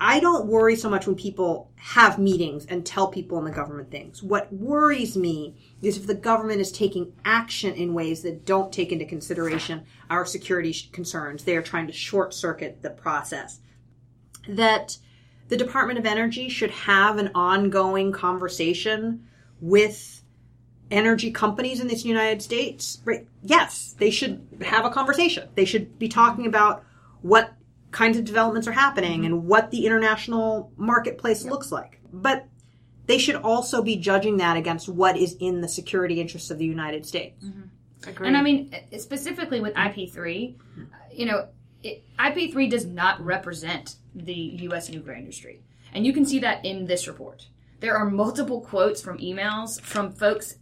I 0.00 0.20
don't 0.20 0.46
worry 0.46 0.76
so 0.76 0.90
much 0.90 1.06
when 1.06 1.16
people 1.16 1.67
have 1.80 2.18
meetings 2.18 2.66
and 2.66 2.84
tell 2.84 3.08
people 3.08 3.38
in 3.38 3.44
the 3.44 3.50
government 3.50 3.90
things. 3.90 4.22
What 4.22 4.52
worries 4.52 5.16
me 5.16 5.54
is 5.80 5.96
if 5.96 6.06
the 6.06 6.14
government 6.14 6.60
is 6.60 6.72
taking 6.72 7.12
action 7.24 7.74
in 7.74 7.94
ways 7.94 8.22
that 8.22 8.44
don't 8.44 8.72
take 8.72 8.92
into 8.92 9.04
consideration 9.04 9.84
our 10.10 10.26
security 10.26 10.74
concerns. 10.92 11.44
They 11.44 11.56
are 11.56 11.62
trying 11.62 11.86
to 11.86 11.92
short 11.92 12.34
circuit 12.34 12.82
the 12.82 12.90
process. 12.90 13.60
That 14.48 14.98
the 15.48 15.56
Department 15.56 15.98
of 15.98 16.06
Energy 16.06 16.48
should 16.48 16.70
have 16.70 17.18
an 17.18 17.30
ongoing 17.34 18.12
conversation 18.12 19.26
with 19.60 20.22
energy 20.90 21.30
companies 21.30 21.80
in 21.80 21.88
this 21.88 22.04
United 22.04 22.42
States, 22.42 23.00
right? 23.04 23.26
Yes, 23.42 23.94
they 23.98 24.10
should 24.10 24.46
have 24.62 24.84
a 24.84 24.90
conversation. 24.90 25.48
They 25.54 25.64
should 25.64 25.98
be 25.98 26.08
talking 26.08 26.46
about 26.46 26.84
what 27.22 27.52
kinds 27.90 28.18
of 28.18 28.24
developments 28.24 28.68
are 28.68 28.72
happening 28.72 29.24
and 29.24 29.44
what 29.46 29.70
the 29.70 29.86
international 29.86 30.72
marketplace 30.76 31.44
looks 31.44 31.72
like. 31.72 32.00
But 32.12 32.46
they 33.06 33.18
should 33.18 33.36
also 33.36 33.82
be 33.82 33.96
judging 33.96 34.36
that 34.36 34.56
against 34.56 34.88
what 34.88 35.16
is 35.16 35.36
in 35.40 35.60
the 35.60 35.68
security 35.68 36.20
interests 36.20 36.50
of 36.50 36.58
the 36.58 36.66
United 36.66 37.06
States. 37.06 37.44
Mm-hmm. 37.44 38.24
And 38.24 38.36
I 38.36 38.42
mean, 38.42 38.72
specifically 38.98 39.60
with 39.60 39.74
IP3, 39.74 40.54
you 41.12 41.26
know, 41.26 41.48
it, 41.82 42.04
IP3 42.18 42.70
does 42.70 42.86
not 42.86 43.20
represent 43.24 43.96
the 44.14 44.34
U.S. 44.34 44.88
nuclear 44.88 45.14
industry. 45.14 45.62
And 45.92 46.06
you 46.06 46.12
can 46.12 46.24
see 46.24 46.38
that 46.40 46.64
in 46.64 46.86
this 46.86 47.08
report. 47.08 47.48
There 47.80 47.96
are 47.96 48.08
multiple 48.08 48.60
quotes 48.60 49.00
from 49.00 49.18
emails 49.18 49.80
from 49.80 50.12
folks 50.12 50.56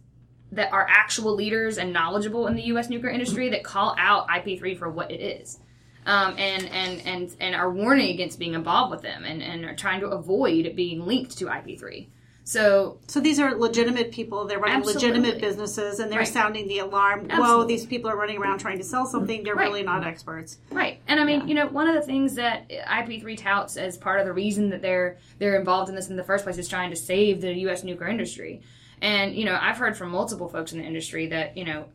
that 0.51 0.71
are 0.71 0.87
actual 0.89 1.35
leaders 1.35 1.77
and 1.77 1.91
knowledgeable 1.91 2.47
in 2.47 2.55
the 2.55 2.63
U.S. 2.63 2.89
nuclear 2.89 3.11
industry 3.11 3.49
that 3.49 3.63
call 3.63 3.95
out 3.99 4.27
IP3 4.29 4.77
for 4.77 4.89
what 4.89 5.11
it 5.11 5.19
is. 5.19 5.59
Um, 6.07 6.35
and, 6.37 6.65
and, 6.69 7.05
and, 7.05 7.35
and 7.41 7.53
are 7.53 7.69
warning 7.69 8.09
against 8.11 8.39
being 8.39 8.53
involved 8.53 8.91
with 8.91 9.01
them 9.01 9.25
and, 9.25 9.43
and 9.43 9.65
are 9.65 9.75
trying 9.75 9.99
to 9.99 10.07
avoid 10.07 10.73
being 10.73 11.05
linked 11.05 11.37
to 11.39 11.47
IP3. 11.47 12.07
So 12.45 12.97
So 13.07 13.19
these 13.19 13.41
are 13.41 13.53
legitimate 13.55 14.13
people. 14.13 14.47
They're 14.47 14.57
running 14.57 14.77
Absolutely. 14.77 15.09
legitimate 15.09 15.41
businesses, 15.41 15.99
and 15.99 16.09
they're 16.09 16.19
Right. 16.19 16.27
sounding 16.29 16.69
the 16.69 16.79
alarm. 16.79 17.27
Whoa, 17.29 17.65
these 17.65 17.85
people 17.85 18.09
are 18.09 18.15
running 18.15 18.37
around 18.37 18.59
trying 18.59 18.77
to 18.77 18.85
sell 18.85 19.05
something. 19.05 19.43
They're 19.43 19.53
Right. 19.53 19.67
really 19.67 19.83
not 19.83 20.07
experts. 20.07 20.59
Right, 20.71 21.01
and 21.09 21.19
I 21.19 21.25
mean, 21.25 21.45
you 21.49 21.55
know, 21.55 21.67
one 21.67 21.89
of 21.89 21.95
the 21.95 22.01
things 22.03 22.35
that 22.35 22.69
IP3 22.69 23.35
touts 23.35 23.75
as 23.75 23.97
part 23.97 24.21
of 24.21 24.25
the 24.25 24.31
reason 24.31 24.69
that 24.69 24.81
they're 24.81 25.17
they're 25.39 25.59
involved 25.59 25.89
in 25.89 25.95
this 25.95 26.07
in 26.09 26.15
the 26.15 26.23
first 26.23 26.45
place 26.45 26.57
is 26.57 26.69
trying 26.69 26.89
to 26.91 26.95
save 26.95 27.41
the 27.41 27.53
U.S. 27.63 27.83
nuclear 27.83 28.07
industry. 28.07 28.61
And 29.01 29.35
you 29.35 29.43
know, 29.43 29.57
I've 29.61 29.77
heard 29.77 29.97
from 29.97 30.11
multiple 30.11 30.47
folks 30.47 30.71
in 30.71 30.79
the 30.79 30.85
industry 30.85 31.27
that 31.27 31.57
you 31.57 31.65
know, 31.65 31.87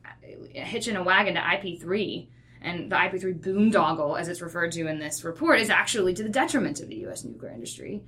hitching 0.53 0.97
a 0.97 1.03
wagon 1.03 1.33
to 1.37 1.41
IP3 1.41 2.27
and 2.63 2.91
the 2.91 2.97
IP3 2.97 3.41
boondoggle, 3.41 4.19
as 4.19 4.29
it's 4.29 4.41
referred 4.41 4.73
to 4.73 4.87
in 4.87 4.99
this 4.99 5.25
report, 5.25 5.61
is 5.61 5.71
actually 5.71 6.15
to 6.15 6.23
the 6.23 6.29
detriment 6.29 6.81
of 6.81 6.89
the 6.89 6.97
U.S. 6.97 7.25
nuclear 7.25 7.53
industry. 7.53 8.03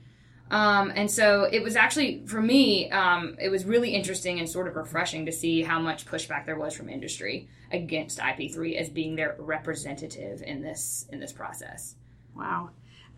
Um, 0.50 0.92
and 0.94 1.10
so 1.10 1.44
it 1.50 1.62
was 1.62 1.74
actually, 1.74 2.24
for 2.26 2.40
me, 2.40 2.90
um, 2.90 3.36
it 3.40 3.48
was 3.48 3.64
really 3.64 3.90
interesting 3.90 4.38
and 4.38 4.48
sort 4.48 4.68
of 4.68 4.76
refreshing 4.76 5.26
to 5.26 5.32
see 5.32 5.62
how 5.62 5.80
much 5.80 6.06
pushback 6.06 6.46
there 6.46 6.56
was 6.56 6.74
from 6.74 6.88
industry 6.88 7.48
against 7.72 8.18
IP3 8.18 8.76
as 8.76 8.90
being 8.90 9.16
their 9.16 9.36
representative 9.38 10.42
in 10.42 10.62
this 10.62 11.06
in 11.10 11.18
this 11.18 11.32
process. 11.32 11.96
Wow. 12.36 12.70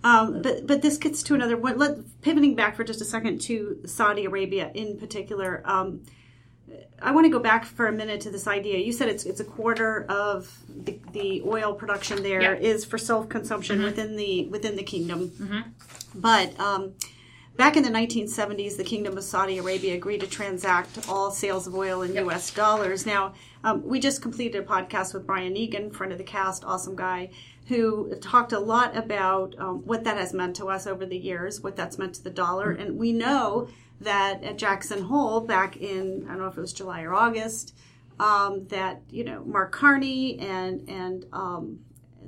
Um, 0.05 0.41
but 0.43 0.67
but 0.67 0.83
this 0.83 0.99
gets 0.99 1.23
to 1.25 1.35
another 1.35 1.57
one. 1.57 1.79
Let 1.79 2.23
pivoting 2.23 2.55
back 2.55 2.77
for 2.77 2.85
just 2.85 3.01
a 3.01 3.05
second 3.05 3.41
to 3.43 3.81
Saudi 3.87 4.25
Arabia 4.25 4.71
in 4.73 4.99
particular. 4.99 5.63
Um, 5.65 6.03
I 7.01 7.13
want 7.13 7.25
to 7.27 7.31
go 7.31 7.39
back 7.39 7.65
for 7.65 7.87
a 7.87 7.93
minute 7.93 8.21
to 8.23 8.31
this 8.31 8.47
idea. 8.47 8.79
You 8.79 8.93
said 8.93 9.09
it's 9.09 9.25
it's 9.25 9.41
a 9.41 9.45
quarter 9.45 10.05
of 10.09 10.59
the, 10.69 10.99
the 11.13 11.43
oil 11.47 11.75
production 11.75 12.23
there 12.23 12.55
is 12.55 12.83
Yeah. 12.85 12.89
for 12.91 12.99
self 12.99 13.29
consumption 13.29 13.83
within 13.83 14.17
the 14.17 14.47
within 14.49 14.77
the 14.77 14.83
kingdom. 14.83 15.75
But 16.15 16.59
um, 16.59 16.95
back 17.57 17.77
in 17.77 17.83
the 17.83 17.91
1970s, 17.91 18.77
the 18.77 18.85
Kingdom 18.85 19.17
of 19.19 19.25
Saudi 19.25 19.59
Arabia 19.59 19.95
agreed 19.95 20.21
to 20.21 20.27
transact 20.27 21.09
all 21.09 21.31
sales 21.31 21.67
of 21.67 21.75
oil 21.75 22.03
in 22.03 22.15
U.S. 22.15 22.51
dollars. 22.51 23.05
Now, 23.07 23.35
um, 23.65 23.83
we 23.87 24.01
just 24.01 24.23
completed 24.23 24.63
a 24.63 24.67
podcast 24.67 25.13
with 25.15 25.27
Brian 25.27 25.57
Egan, 25.57 25.91
friend 25.91 26.13
of 26.13 26.19
the 26.19 26.25
cast, 26.25 26.65
awesome 26.65 26.97
guy, 26.97 27.31
who 27.69 28.15
talked 28.21 28.53
a 28.53 28.59
lot 28.61 28.97
about 28.97 29.55
um, 29.59 29.83
what 29.85 30.05
that 30.05 30.17
has 30.17 30.33
meant 30.33 30.57
to 30.57 30.67
us 30.69 30.87
over 30.87 31.05
the 31.05 31.19
years, 31.19 31.61
what 31.61 31.77
that's 31.77 31.99
meant 31.99 32.15
to 32.15 32.25
the 32.25 32.31
dollar. 32.31 32.71
And 32.71 32.97
we 32.99 33.13
know 33.13 33.69
that 34.01 34.43
at 34.45 34.59
Jackson 34.59 35.03
Hole, 35.03 35.41
back 35.41 35.77
in, 35.77 36.25
I 36.27 36.33
don't 36.33 36.41
know 36.41 36.49
if 36.49 36.57
it 36.57 36.61
was 36.61 36.73
July 36.73 37.03
or 37.03 37.15
August, 37.15 37.75
um, 38.19 38.67
that, 38.69 39.03
you 39.11 39.25
know, 39.25 39.45
Mark 39.45 39.73
Carney 39.73 40.39
and, 40.39 40.89
and 40.89 41.27
um, 41.33 41.81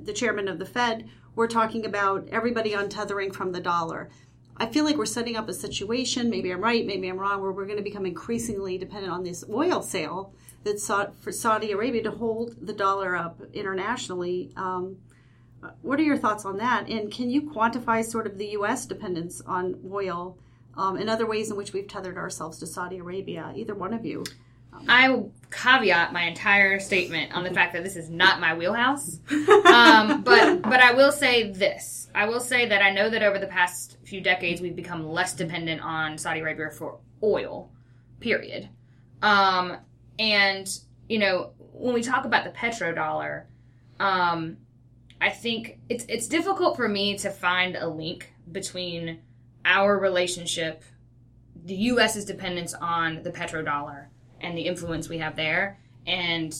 the 0.03 0.13
chairman 0.13 0.47
of 0.47 0.59
the 0.59 0.65
Fed 0.65 1.09
were 1.35 1.47
talking 1.47 1.85
about 1.85 2.27
everybody 2.29 2.71
untethering 2.71 3.33
from 3.33 3.51
the 3.51 3.59
dollar. 3.59 4.09
I 4.57 4.65
feel 4.65 4.83
like 4.83 4.97
we're 4.97 5.05
setting 5.05 5.37
up 5.37 5.47
a 5.47 5.53
situation, 5.53 6.29
maybe 6.29 6.51
I'm 6.51 6.61
right, 6.61 6.85
maybe 6.85 7.07
I'm 7.07 7.17
wrong, 7.17 7.41
where 7.41 7.51
we're 7.51 7.65
going 7.65 7.77
to 7.77 7.83
become 7.83 8.05
increasingly 8.05 8.77
dependent 8.77 9.13
on 9.13 9.23
this 9.23 9.43
oil 9.49 9.81
sale 9.81 10.33
that 10.63 10.79
sought 10.79 11.17
for 11.17 11.31
Saudi 11.31 11.71
Arabia 11.71 12.03
to 12.03 12.11
hold 12.11 12.55
the 12.61 12.73
dollar 12.73 13.15
up 13.15 13.41
internationally. 13.53 14.51
Um, 14.57 14.97
what 15.81 15.99
are 15.99 16.03
your 16.03 16.17
thoughts 16.17 16.45
on 16.45 16.57
that? 16.57 16.89
And 16.89 17.11
can 17.11 17.29
you 17.29 17.43
quantify 17.43 18.03
sort 18.03 18.27
of 18.27 18.37
the 18.37 18.47
U.S. 18.47 18.85
dependence 18.85 19.41
on 19.41 19.79
oil 19.89 20.37
um, 20.79 20.95
and 20.95 21.09
other 21.09 21.25
ways 21.25 21.51
in 21.51 21.57
which 21.57 21.73
we've 21.73 21.87
tethered 21.87 22.17
ourselves 22.17 22.57
to 22.59 22.67
Saudi 22.67 22.97
Arabia? 22.97 23.51
Either 23.55 23.75
one 23.75 23.93
of 23.93 24.05
you. 24.05 24.23
I 24.87 25.09
will 25.09 25.33
caveat 25.51 26.13
my 26.13 26.23
entire 26.23 26.79
statement 26.79 27.35
on 27.35 27.43
the 27.43 27.49
fact 27.49 27.73
that 27.73 27.83
this 27.83 27.95
is 27.95 28.09
not 28.09 28.39
my 28.39 28.53
wheelhouse. 28.53 29.19
Um, 29.69 30.23
but 30.23 30.63
but 30.63 30.79
I 30.79 30.93
will 30.93 31.11
say 31.11 31.51
this. 31.51 32.09
I 32.15 32.27
will 32.27 32.39
say 32.39 32.67
that 32.67 32.81
I 32.81 32.91
know 32.91 33.09
that 33.09 33.21
over 33.21 33.37
the 33.37 33.47
past 33.47 33.97
few 34.03 34.19
decades 34.19 34.61
we've 34.61 34.75
become 34.75 35.07
less 35.07 35.33
dependent 35.33 35.81
on 35.81 36.17
Saudi 36.17 36.39
Arabia 36.39 36.71
for 36.71 36.99
oil. 37.21 37.71
Period. 38.19 38.67
Um, 39.21 39.77
and 40.17 40.67
you 41.07 41.19
know 41.19 41.51
when 41.73 41.93
we 41.93 42.01
talk 42.01 42.25
about 42.25 42.43
the 42.43 42.49
petrodollar, 42.49 43.45
um, 43.99 44.57
I 45.21 45.29
think 45.29 45.79
it's 45.87 46.05
it's 46.09 46.27
difficult 46.27 46.75
for 46.75 46.87
me 46.87 47.17
to 47.19 47.29
find 47.29 47.75
a 47.75 47.87
link 47.87 48.33
between 48.51 49.19
our 49.69 49.97
relationship, 49.97 50.83
the 51.63 51.75
U.S.'s 51.75 52.25
dependence 52.25 52.73
on 52.73 53.21
the 53.23 53.31
petrodollar 53.31 54.07
and 54.41 54.57
the 54.57 54.63
influence 54.63 55.07
we 55.07 55.19
have 55.19 55.35
there, 55.35 55.79
and 56.07 56.55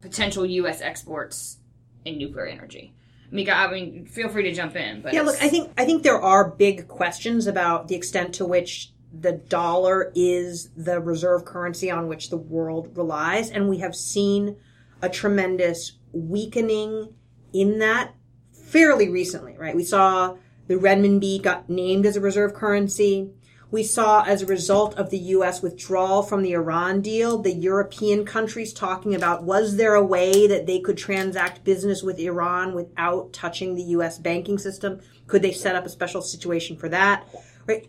potential 0.00 0.46
U.S. 0.46 0.80
exports 0.80 1.58
in 2.04 2.18
nuclear 2.18 2.46
energy. 2.46 2.94
Mieke, 3.32 3.48
I 3.48 3.70
mean, 3.70 4.06
feel 4.06 4.28
free 4.28 4.44
to 4.44 4.52
jump 4.52 4.76
in. 4.76 5.02
But 5.02 5.12
Yeah, 5.12 5.22
look, 5.22 5.42
I 5.42 5.48
think 5.48 5.72
I 5.76 5.84
think 5.84 6.04
there 6.04 6.20
are 6.20 6.48
big 6.48 6.86
questions 6.86 7.48
about 7.48 7.88
the 7.88 7.96
extent 7.96 8.34
to 8.36 8.46
which 8.46 8.92
the 9.12 9.32
dollar 9.32 10.12
is 10.14 10.70
the 10.76 11.00
reserve 11.00 11.44
currency 11.44 11.90
on 11.90 12.06
which 12.06 12.30
the 12.30 12.36
world 12.36 12.96
relies, 12.96 13.50
and 13.50 13.68
we 13.68 13.78
have 13.78 13.96
seen 13.96 14.56
a 15.02 15.08
tremendous 15.08 15.92
weakening 16.12 17.12
in 17.52 17.78
that 17.80 18.14
fairly 18.52 19.08
recently, 19.08 19.56
right? 19.56 19.74
We 19.74 19.84
saw 19.84 20.36
the 20.68 20.74
renminbi 20.74 21.40
got 21.40 21.68
named 21.68 22.06
as 22.06 22.16
a 22.16 22.20
reserve 22.20 22.54
currency. 22.54 23.30
We 23.70 23.82
saw 23.82 24.22
as 24.22 24.42
a 24.42 24.46
result 24.46 24.94
of 24.94 25.10
the 25.10 25.18
US 25.18 25.60
withdrawal 25.60 26.22
from 26.22 26.42
the 26.42 26.52
Iran 26.52 27.00
deal, 27.00 27.38
the 27.38 27.52
European 27.52 28.24
countries 28.24 28.72
talking 28.72 29.14
about 29.14 29.42
was 29.42 29.76
there 29.76 29.94
a 29.94 30.04
way 30.04 30.46
that 30.46 30.66
they 30.66 30.80
could 30.80 30.96
transact 30.96 31.64
business 31.64 32.02
with 32.02 32.18
Iran 32.18 32.74
without 32.74 33.32
touching 33.32 33.74
the 33.74 33.82
US 33.82 34.18
banking 34.18 34.58
system? 34.58 35.00
Could 35.26 35.42
they 35.42 35.52
set 35.52 35.76
up 35.76 35.84
a 35.84 35.90
special 35.90 36.22
situation 36.22 36.76
for 36.76 36.88
that? 36.88 37.26
Right? 37.66 37.88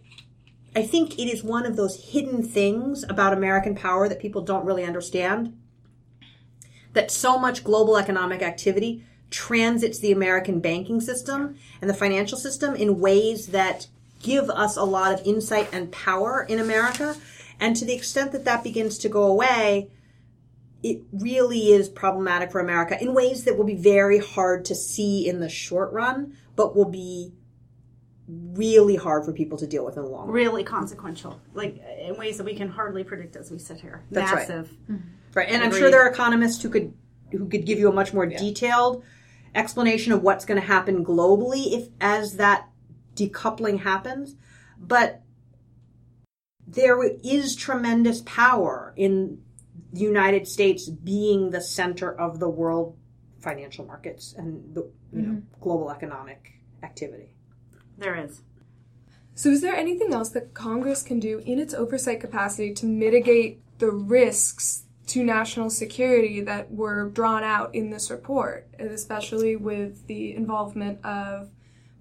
I 0.75 0.83
think 0.83 1.17
it 1.17 1.27
is 1.27 1.43
one 1.43 1.65
of 1.65 1.75
those 1.75 2.11
hidden 2.11 2.43
things 2.43 3.03
about 3.03 3.33
American 3.33 3.73
power 3.73 4.07
that 4.09 4.19
people 4.19 4.41
don't 4.41 4.65
really 4.65 4.83
understand. 4.83 5.57
That 6.93 7.11
so 7.11 7.37
much 7.39 7.63
global 7.63 7.97
economic 7.97 8.41
activity 8.41 9.03
transits 9.29 9.99
the 9.99 10.11
American 10.11 10.59
banking 10.59 11.01
system 11.01 11.57
and 11.81 11.89
the 11.89 11.93
financial 11.93 12.37
system 12.37 12.75
in 12.75 12.99
ways 12.99 13.47
that 13.47 13.87
give 14.21 14.49
us 14.49 14.77
a 14.77 14.83
lot 14.83 15.13
of 15.13 15.25
insight 15.25 15.69
and 15.73 15.91
power 15.91 16.45
in 16.47 16.59
America. 16.59 17.15
And 17.59 17.75
to 17.75 17.85
the 17.85 17.93
extent 17.93 18.31
that 18.31 18.45
that 18.45 18.63
begins 18.63 18.97
to 18.99 19.09
go 19.09 19.23
away, 19.23 19.89
it 20.83 21.01
really 21.11 21.71
is 21.71 21.89
problematic 21.89 22.51
for 22.51 22.59
America 22.59 23.01
in 23.01 23.13
ways 23.13 23.43
that 23.45 23.57
will 23.57 23.65
be 23.65 23.75
very 23.75 24.19
hard 24.19 24.65
to 24.65 24.75
see 24.75 25.27
in 25.27 25.39
the 25.39 25.49
short 25.49 25.91
run, 25.91 26.37
but 26.55 26.75
will 26.75 26.89
be 26.89 27.33
really 28.27 28.95
hard 28.95 29.25
for 29.25 29.33
people 29.33 29.57
to 29.57 29.67
deal 29.67 29.85
with 29.85 29.97
in 29.97 30.03
the 30.03 30.09
long 30.09 30.27
run. 30.27 30.35
Really 30.35 30.63
consequential, 30.63 31.41
like 31.53 31.81
in 31.99 32.17
ways 32.17 32.37
that 32.37 32.43
we 32.43 32.55
can 32.55 32.69
hardly 32.69 33.03
predict 33.03 33.35
as 33.35 33.49
we 33.49 33.57
sit 33.57 33.79
here. 33.79 34.03
That's 34.11 34.31
right. 34.31 34.47
Massive. 34.47 34.71
Right, 35.33 35.49
and 35.49 35.63
I'm 35.63 35.71
sure 35.71 35.89
there 35.89 36.01
are 36.01 36.09
economists 36.09 36.61
who 36.61 36.69
could 36.69 36.93
who 37.31 37.47
could 37.47 37.65
give 37.65 37.79
you 37.79 37.89
a 37.89 37.93
much 37.93 38.13
more 38.13 38.25
detailed 38.25 39.03
explanation 39.57 40.13
of 40.13 40.21
what's 40.21 40.45
going 40.45 40.59
to 40.59 40.65
happen 40.67 41.03
globally 41.03 41.73
if 41.73 41.89
as 41.99 42.37
that 42.37 42.69
decoupling 43.15 43.81
happens. 43.81 44.35
But 44.79 45.23
there 46.67 47.01
is 47.03 47.55
tremendous 47.55 48.21
power 48.25 48.93
in 48.95 49.41
the 49.93 50.01
United 50.01 50.47
States 50.47 50.89
being 50.89 51.49
the 51.49 51.61
center 51.61 52.13
of 52.13 52.39
the 52.39 52.49
world 52.49 52.97
financial 53.39 53.85
markets 53.85 54.33
and 54.37 54.75
the 54.75 54.89
you 55.13 55.21
know 55.21 55.29
mm-hmm. 55.29 55.61
global 55.61 55.89
economic 55.89 56.59
activity. 56.83 57.33
There 57.97 58.15
is. 58.15 58.41
So, 59.33 59.49
is 59.49 59.61
there 59.61 59.75
anything 59.75 60.13
else 60.13 60.29
that 60.29 60.53
Congress 60.53 61.03
can 61.03 61.19
do 61.19 61.39
in 61.39 61.59
its 61.59 61.73
oversight 61.73 62.19
capacity 62.19 62.73
to 62.73 62.85
mitigate 62.85 63.61
the 63.77 63.91
risks 63.91 64.83
to 65.07 65.23
national 65.23 65.69
security 65.69 66.41
that 66.41 66.71
were 66.71 67.09
drawn 67.09 67.43
out 67.43 67.73
in 67.73 67.89
this 67.89 68.11
report, 68.11 68.67
especially 68.79 69.55
with 69.55 70.05
the 70.07 70.35
involvement 70.35 71.03
of 71.05 71.49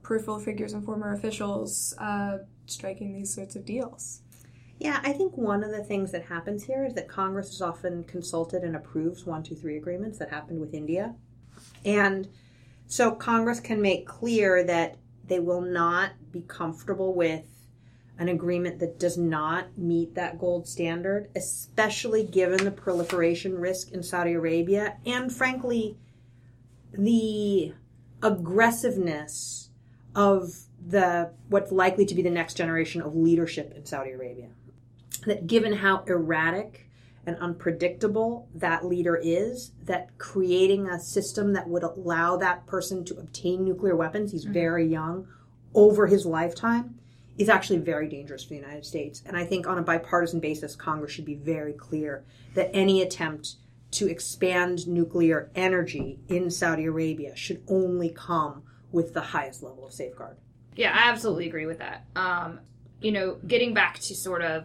peripheral 0.02 0.38
figures 0.38 0.72
and 0.72 0.84
former 0.84 1.12
officials 1.12 1.94
uh, 1.98 2.38
striking 2.66 3.14
these 3.14 3.32
sorts 3.32 3.56
of 3.56 3.64
deals? 3.64 4.22
Yeah, 4.78 5.00
I 5.02 5.12
think 5.12 5.36
one 5.36 5.64
of 5.64 5.70
the 5.70 5.82
things 5.82 6.12
that 6.12 6.26
happens 6.26 6.64
here 6.64 6.84
is 6.84 6.94
that 6.94 7.08
Congress 7.08 7.50
is 7.50 7.62
often 7.62 8.04
consulted 8.04 8.62
and 8.62 8.76
approves 8.76 9.24
one, 9.24 9.42
two, 9.42 9.54
three 9.54 9.76
agreements 9.76 10.18
that 10.18 10.28
happened 10.28 10.60
with 10.60 10.74
India. 10.74 11.14
And 11.84 12.28
so 12.86 13.12
Congress 13.12 13.60
can 13.60 13.80
make 13.80 14.06
clear 14.06 14.64
that 14.64 14.96
they 15.24 15.40
will 15.40 15.62
not 15.62 16.10
be 16.30 16.42
comfortable 16.42 17.14
with 17.14 17.55
an 18.18 18.28
agreement 18.28 18.78
that 18.78 18.98
does 18.98 19.18
not 19.18 19.76
meet 19.76 20.14
that 20.14 20.38
gold 20.38 20.66
standard, 20.66 21.28
especially 21.36 22.24
given 22.24 22.64
the 22.64 22.70
proliferation 22.70 23.58
risk 23.58 23.92
in 23.92 24.02
Saudi 24.02 24.32
Arabia 24.32 24.96
and, 25.04 25.32
frankly, 25.32 25.98
the 26.92 27.74
aggressiveness 28.22 29.70
of 30.14 30.54
the 30.86 31.30
what's 31.48 31.72
likely 31.72 32.06
to 32.06 32.14
be 32.14 32.22
the 32.22 32.30
next 32.30 32.54
generation 32.54 33.02
of 33.02 33.14
leadership 33.14 33.74
in 33.76 33.84
Saudi 33.84 34.12
Arabia. 34.12 34.48
That 35.26 35.46
given 35.46 35.74
how 35.74 36.04
erratic 36.06 36.88
and 37.26 37.36
unpredictable 37.38 38.48
that 38.54 38.86
leader 38.86 39.16
is, 39.16 39.72
that 39.82 40.16
creating 40.16 40.88
a 40.88 41.00
system 41.00 41.52
that 41.54 41.68
would 41.68 41.82
allow 41.82 42.36
that 42.36 42.66
person 42.66 43.04
to 43.04 43.18
obtain 43.18 43.64
nuclear 43.64 43.96
weapons, 43.96 44.30
he's 44.30 44.44
mm-hmm. 44.44 44.54
very 44.54 44.86
young, 44.86 45.26
over 45.74 46.06
his 46.06 46.24
lifetime, 46.24 46.94
is 47.38 47.48
actually 47.48 47.78
very 47.78 48.08
dangerous 48.08 48.44
for 48.44 48.50
the 48.50 48.56
United 48.56 48.84
States. 48.84 49.22
And 49.26 49.36
I 49.36 49.44
think 49.44 49.66
on 49.66 49.78
a 49.78 49.82
bipartisan 49.82 50.40
basis, 50.40 50.74
Congress 50.74 51.12
should 51.12 51.24
be 51.24 51.34
very 51.34 51.72
clear 51.72 52.24
that 52.54 52.70
any 52.72 53.02
attempt 53.02 53.56
to 53.92 54.08
expand 54.08 54.86
nuclear 54.86 55.50
energy 55.54 56.18
in 56.28 56.50
Saudi 56.50 56.84
Arabia 56.84 57.36
should 57.36 57.62
only 57.68 58.10
come 58.10 58.62
with 58.90 59.14
the 59.14 59.20
highest 59.20 59.62
level 59.62 59.86
of 59.86 59.92
safeguard. 59.92 60.36
Yeah, 60.74 60.92
I 60.92 61.10
absolutely 61.10 61.46
agree 61.46 61.66
with 61.66 61.78
that. 61.78 62.04
Um, 62.14 62.60
you 63.00 63.12
know, 63.12 63.38
getting 63.46 63.74
back 63.74 63.98
to 64.00 64.14
sort 64.14 64.42
of 64.42 64.64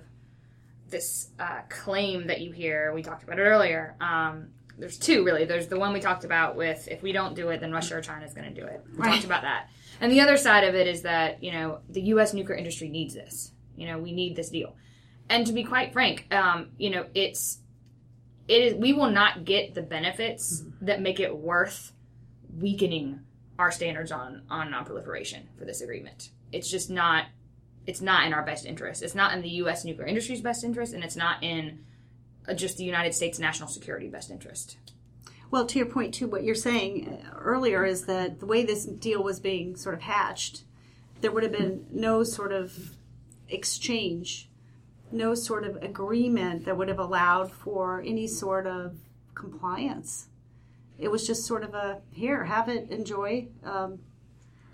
this 0.89 1.29
uh, 1.39 1.62
claim 1.69 2.27
that 2.27 2.41
you 2.41 2.51
hear, 2.51 2.93
we 2.93 3.01
talked 3.01 3.23
about 3.23 3.39
it 3.39 3.43
earlier. 3.43 3.95
Um, 4.01 4.49
there's 4.81 4.97
two 4.97 5.23
really. 5.23 5.45
There's 5.45 5.67
the 5.67 5.77
one 5.79 5.93
we 5.93 5.99
talked 5.99 6.25
about 6.25 6.55
with 6.55 6.87
if 6.89 7.03
we 7.03 7.11
don't 7.11 7.35
do 7.35 7.49
it, 7.49 7.61
then 7.61 7.71
Russia 7.71 7.97
or 7.97 8.01
China 8.01 8.25
is 8.25 8.33
going 8.33 8.51
to 8.51 8.59
do 8.59 8.65
it. 8.65 8.83
We 8.91 8.97
right. 8.97 9.13
talked 9.13 9.25
about 9.25 9.43
that. 9.43 9.69
And 10.01 10.11
the 10.11 10.21
other 10.21 10.37
side 10.37 10.63
of 10.63 10.73
it 10.73 10.87
is 10.87 11.03
that, 11.03 11.43
you 11.43 11.51
know, 11.51 11.81
the 11.87 12.01
U.S. 12.01 12.33
nuclear 12.33 12.57
industry 12.57 12.89
needs 12.89 13.13
this. 13.13 13.51
You 13.77 13.85
know, 13.85 13.99
we 13.99 14.11
need 14.11 14.35
this 14.35 14.49
deal. 14.49 14.75
And 15.29 15.45
to 15.45 15.53
be 15.53 15.63
quite 15.63 15.93
frank, 15.93 16.25
um, 16.33 16.71
you 16.79 16.89
know, 16.89 17.05
it's, 17.13 17.59
it 18.47 18.63
is, 18.63 18.73
we 18.73 18.91
will 18.91 19.11
not 19.11 19.45
get 19.45 19.75
the 19.75 19.83
benefits 19.83 20.61
mm-hmm. 20.61 20.87
that 20.87 20.99
make 20.99 21.19
it 21.19 21.37
worth 21.37 21.93
weakening 22.57 23.19
our 23.59 23.71
standards 23.71 24.11
on, 24.11 24.41
on 24.49 24.71
nonproliferation 24.71 25.43
for 25.59 25.65
this 25.65 25.81
agreement. 25.81 26.31
It's 26.51 26.69
just 26.71 26.89
not, 26.89 27.25
it's 27.85 28.01
not 28.01 28.25
in 28.25 28.33
our 28.33 28.43
best 28.43 28.65
interest. 28.65 29.03
It's 29.03 29.15
not 29.15 29.33
in 29.33 29.43
the 29.43 29.49
U.S. 29.49 29.85
nuclear 29.85 30.07
industry's 30.07 30.41
best 30.41 30.63
interest, 30.63 30.95
and 30.95 31.03
it's 31.03 31.15
not 31.15 31.43
in 31.43 31.85
just 32.56 32.77
the 32.77 32.84
United 32.84 33.13
States 33.13 33.39
national 33.39 33.69
security 33.69 34.08
best 34.08 34.32
interest. 34.32 34.77
Well, 35.51 35.65
to 35.65 35.77
your 35.77 35.88
point, 35.88 36.13
too, 36.13 36.27
what 36.27 36.43
you're 36.43 36.56
saying 36.56 37.25
earlier 37.38 37.84
is 37.84 38.06
that 38.06 38.39
the 38.39 38.45
way 38.45 38.63
this 38.63 38.86
deal 38.86 39.21
was 39.21 39.39
being 39.39 39.75
sort 39.75 39.95
of 39.95 40.01
hatched, 40.01 40.63
there 41.19 41.32
would 41.32 41.43
have 41.43 41.51
been 41.51 41.86
no 41.91 42.23
sort 42.23 42.54
of 42.54 42.95
exchange, 43.49 44.49
no 45.12 45.36
sort 45.36 45.65
of 45.65 45.75
agreement 45.84 46.65
that 46.65 46.77
would 46.77 46.88
have 46.88 46.99
allowed 46.99 47.51
for 47.51 48.01
any 48.06 48.27
sort 48.27 48.65
of 48.65 48.95
compliance. 49.36 50.27
It 50.97 51.12
was 51.12 51.27
just 51.27 51.45
sort 51.45 51.63
of 51.63 51.73
a 51.73 51.99
here, 52.12 52.45
have 52.45 52.69
it, 52.69 52.89
enjoy. 52.89 53.47
Um, 53.63 53.99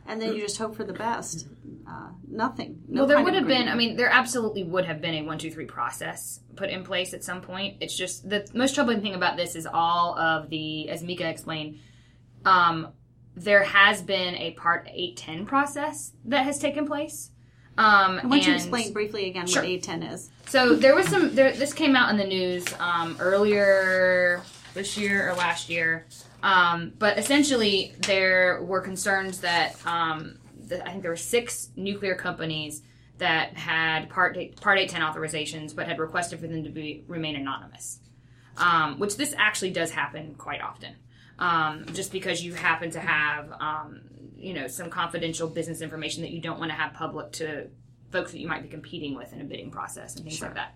and 0.07 0.21
then 0.21 0.33
you 0.33 0.41
just 0.41 0.57
hope 0.57 0.75
for 0.75 0.83
the 0.83 0.93
best. 0.93 1.47
Uh, 1.87 2.09
nothing. 2.27 2.81
No 2.87 3.01
well, 3.01 3.07
there 3.07 3.23
would 3.23 3.33
have 3.33 3.47
been. 3.47 3.67
I 3.67 3.75
mean, 3.75 3.95
there 3.95 4.09
absolutely 4.09 4.63
would 4.63 4.85
have 4.85 5.01
been 5.01 5.13
a 5.15 5.21
one, 5.23 5.37
two, 5.37 5.51
three 5.51 5.65
process 5.65 6.39
put 6.55 6.69
in 6.69 6.83
place 6.83 7.13
at 7.13 7.23
some 7.23 7.41
point. 7.41 7.77
It's 7.81 7.95
just 7.95 8.27
the 8.27 8.47
most 8.53 8.75
troubling 8.75 9.01
thing 9.01 9.13
about 9.13 9.37
this 9.37 9.55
is 9.55 9.65
all 9.65 10.17
of 10.17 10.49
the, 10.49 10.89
as 10.89 11.03
Mieke 11.03 11.21
explained, 11.21 11.79
um, 12.45 12.89
there 13.35 13.63
has 13.63 14.01
been 14.01 14.35
a 14.35 14.51
Part 14.51 14.87
Eight 14.91 15.17
Ten 15.17 15.45
process 15.45 16.11
that 16.25 16.43
has 16.43 16.57
taken 16.59 16.87
place. 16.87 17.31
Um, 17.77 18.15
Why 18.23 18.39
don't 18.39 18.47
you 18.47 18.55
explain 18.55 18.91
briefly 18.91 19.29
again 19.29 19.45
sure. 19.45 19.61
what 19.61 19.69
Eight 19.69 19.83
Ten 19.83 20.01
is? 20.01 20.31
So 20.47 20.75
there 20.75 20.95
was 20.95 21.07
some. 21.07 21.35
There, 21.35 21.51
this 21.51 21.73
came 21.73 21.95
out 21.95 22.09
in 22.09 22.17
the 22.17 22.25
news 22.25 22.65
um, 22.79 23.15
earlier 23.19 24.41
this 24.73 24.97
year 24.97 25.29
or 25.29 25.35
last 25.35 25.69
year. 25.69 26.05
Um, 26.47 26.93
but 26.97 27.17
essentially, 27.17 27.93
there 27.99 28.61
were 28.63 28.79
concerns 28.79 29.41
that 29.41 29.75
um, 29.85 30.39
the, 30.57 30.81
I 30.81 30.91
think 30.91 31.01
there 31.01 31.11
were 31.11 31.17
six 31.17 31.69
nuclear 31.75 32.15
companies 32.15 32.83
that 33.17 33.57
had 33.57 34.09
Part 34.09 34.37
Part 34.61 34.79
Eight 34.79 34.89
Ten 34.89 35.01
authorizations, 35.01 35.75
but 35.75 35.87
had 35.87 35.99
requested 35.99 36.39
for 36.39 36.47
them 36.47 36.63
to 36.63 36.69
be 36.69 37.03
remain 37.07 37.35
anonymous. 37.35 37.99
Um, 38.55 38.97
which 38.97 39.17
this 39.17 39.35
actually 39.37 39.71
does 39.71 39.91
happen 39.91 40.35
quite 40.35 40.61
often. 40.61 40.95
Um, 41.37 41.85
just 41.93 42.13
because 42.13 42.41
you 42.41 42.53
happen 42.53 42.89
to 42.91 42.99
have, 42.99 43.51
um, 43.59 44.01
you 44.35 44.53
know, 44.53 44.67
some 44.67 44.89
confidential 44.89 45.47
business 45.49 45.81
information 45.81 46.23
that 46.23 46.31
you 46.31 46.39
don't 46.39 46.59
want 46.59 46.71
to 46.71 46.77
have 46.77 46.93
public 46.93 47.33
to 47.33 47.67
folks 48.09 48.31
that 48.31 48.39
you 48.39 48.47
might 48.47 48.63
be 48.63 48.69
competing 48.69 49.15
with 49.15 49.33
in 49.33 49.41
a 49.41 49.43
bidding 49.43 49.69
process 49.69 50.15
and 50.15 50.23
things 50.23 50.37
sure. 50.37 50.47
like 50.47 50.55
that. 50.55 50.75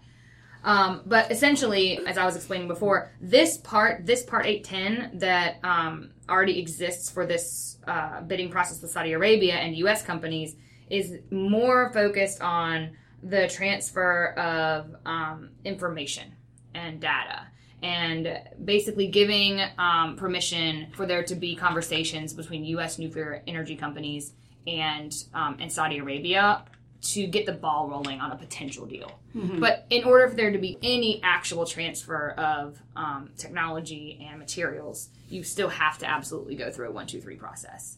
Um, 0.64 1.02
but 1.06 1.32
essentially, 1.32 2.00
as 2.06 2.18
I 2.18 2.26
was 2.26 2.36
explaining 2.36 2.68
before, 2.68 3.12
this 3.20 3.58
part, 3.58 4.06
this 4.06 4.24
part 4.24 4.46
810 4.46 5.20
that 5.20 5.60
um, 5.64 6.12
already 6.30 6.60
exists 6.60 7.10
for 7.10 7.26
this 7.26 7.78
uh, 7.88 8.22
bidding 8.22 8.52
process 8.52 8.82
with 8.82 8.92
Saudi 8.92 9.14
Arabia 9.14 9.56
and 9.56 9.76
U.S. 9.78 10.04
companies 10.04 10.56
is 10.90 11.18
more 11.32 11.92
focused 11.94 12.42
on 12.42 12.92
the 13.24 13.48
transfer 13.48 14.34
of 14.34 14.96
um, 15.06 15.50
information 15.64 16.34
and 16.74 17.00
data 17.00 17.48
and 17.84 18.40
basically 18.64 19.08
giving 19.08 19.62
um, 19.78 20.16
permission 20.16 20.88
for 20.96 21.06
there 21.06 21.24
to 21.24 21.36
be 21.36 21.56
conversations 21.56 22.34
between 22.34 22.64
U.S. 22.66 23.00
nuclear 23.00 23.42
energy 23.48 23.76
companies 23.76 24.34
and 24.68 25.12
um, 25.34 25.58
and 25.60 25.72
Saudi 25.72 25.98
Arabia 25.98 26.64
to 27.02 27.26
get 27.26 27.46
the 27.46 27.52
ball 27.52 27.90
rolling 27.90 28.22
on 28.22 28.32
a 28.32 28.36
potential 28.36 28.86
deal. 28.86 29.20
Mm-hmm. 29.36 29.60
But 29.60 29.88
in 29.90 30.04
order 30.04 30.28
for 30.30 30.36
there 30.36 30.52
to 30.52 30.58
be 30.58 30.78
any 30.84 31.20
actual 31.24 31.66
transfer 31.66 32.30
of 32.32 32.80
um, 32.96 33.32
technology 33.38 34.26
and 34.30 34.38
materials, 34.38 35.10
you 35.30 35.44
still 35.44 35.70
have 35.70 35.98
to 36.00 36.10
absolutely 36.10 36.56
go 36.56 36.70
through 36.70 36.90
a 36.90 36.92
one, 36.92 37.08
two, 37.08 37.20
three 37.20 37.38
process. 37.38 37.98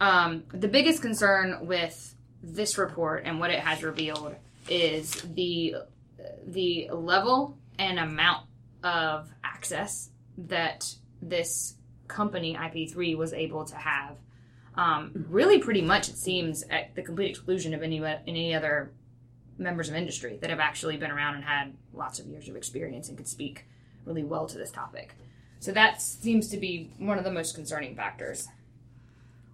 Um, 0.00 0.44
the 0.52 0.68
biggest 0.68 1.02
concern 1.02 1.66
with 1.66 2.14
this 2.42 2.78
report 2.78 3.22
and 3.24 3.38
what 3.38 3.50
it 3.50 3.60
has 3.60 3.82
revealed 3.82 4.34
is 4.68 5.12
the 5.34 5.76
the 6.46 6.88
level 6.92 7.56
and 7.78 7.98
amount 7.98 8.46
of 8.82 9.28
access 9.44 10.10
that 10.38 10.94
this 11.20 11.74
company 12.08 12.56
IP3 12.56 13.16
was 13.16 13.32
able 13.32 13.64
to 13.64 13.76
have 13.76 14.16
um, 14.76 15.26
really, 15.28 15.58
pretty 15.58 15.82
much, 15.82 16.08
it 16.08 16.16
seems 16.16 16.62
at 16.70 16.94
the 16.94 17.02
complete 17.02 17.30
exclusion 17.30 17.74
of 17.74 17.82
any 17.82 18.02
any 18.26 18.54
other 18.54 18.90
members 19.58 19.88
of 19.88 19.94
industry 19.94 20.38
that 20.40 20.50
have 20.50 20.60
actually 20.60 20.96
been 20.96 21.10
around 21.10 21.34
and 21.34 21.44
had 21.44 21.74
lots 21.92 22.18
of 22.18 22.26
years 22.26 22.48
of 22.48 22.56
experience 22.56 23.08
and 23.08 23.16
could 23.16 23.28
speak 23.28 23.66
really 24.06 24.24
well 24.24 24.46
to 24.46 24.58
this 24.58 24.70
topic. 24.70 25.14
So 25.60 25.72
that 25.72 26.02
seems 26.02 26.48
to 26.48 26.56
be 26.56 26.90
one 26.98 27.18
of 27.18 27.24
the 27.24 27.30
most 27.30 27.54
concerning 27.54 27.94
factors. 27.94 28.48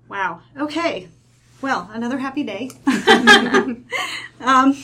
Wow. 0.08 0.40
Okay. 0.56 1.08
Well, 1.60 1.90
another 1.92 2.18
happy 2.18 2.44
day. 2.44 2.70
um, 4.40 4.76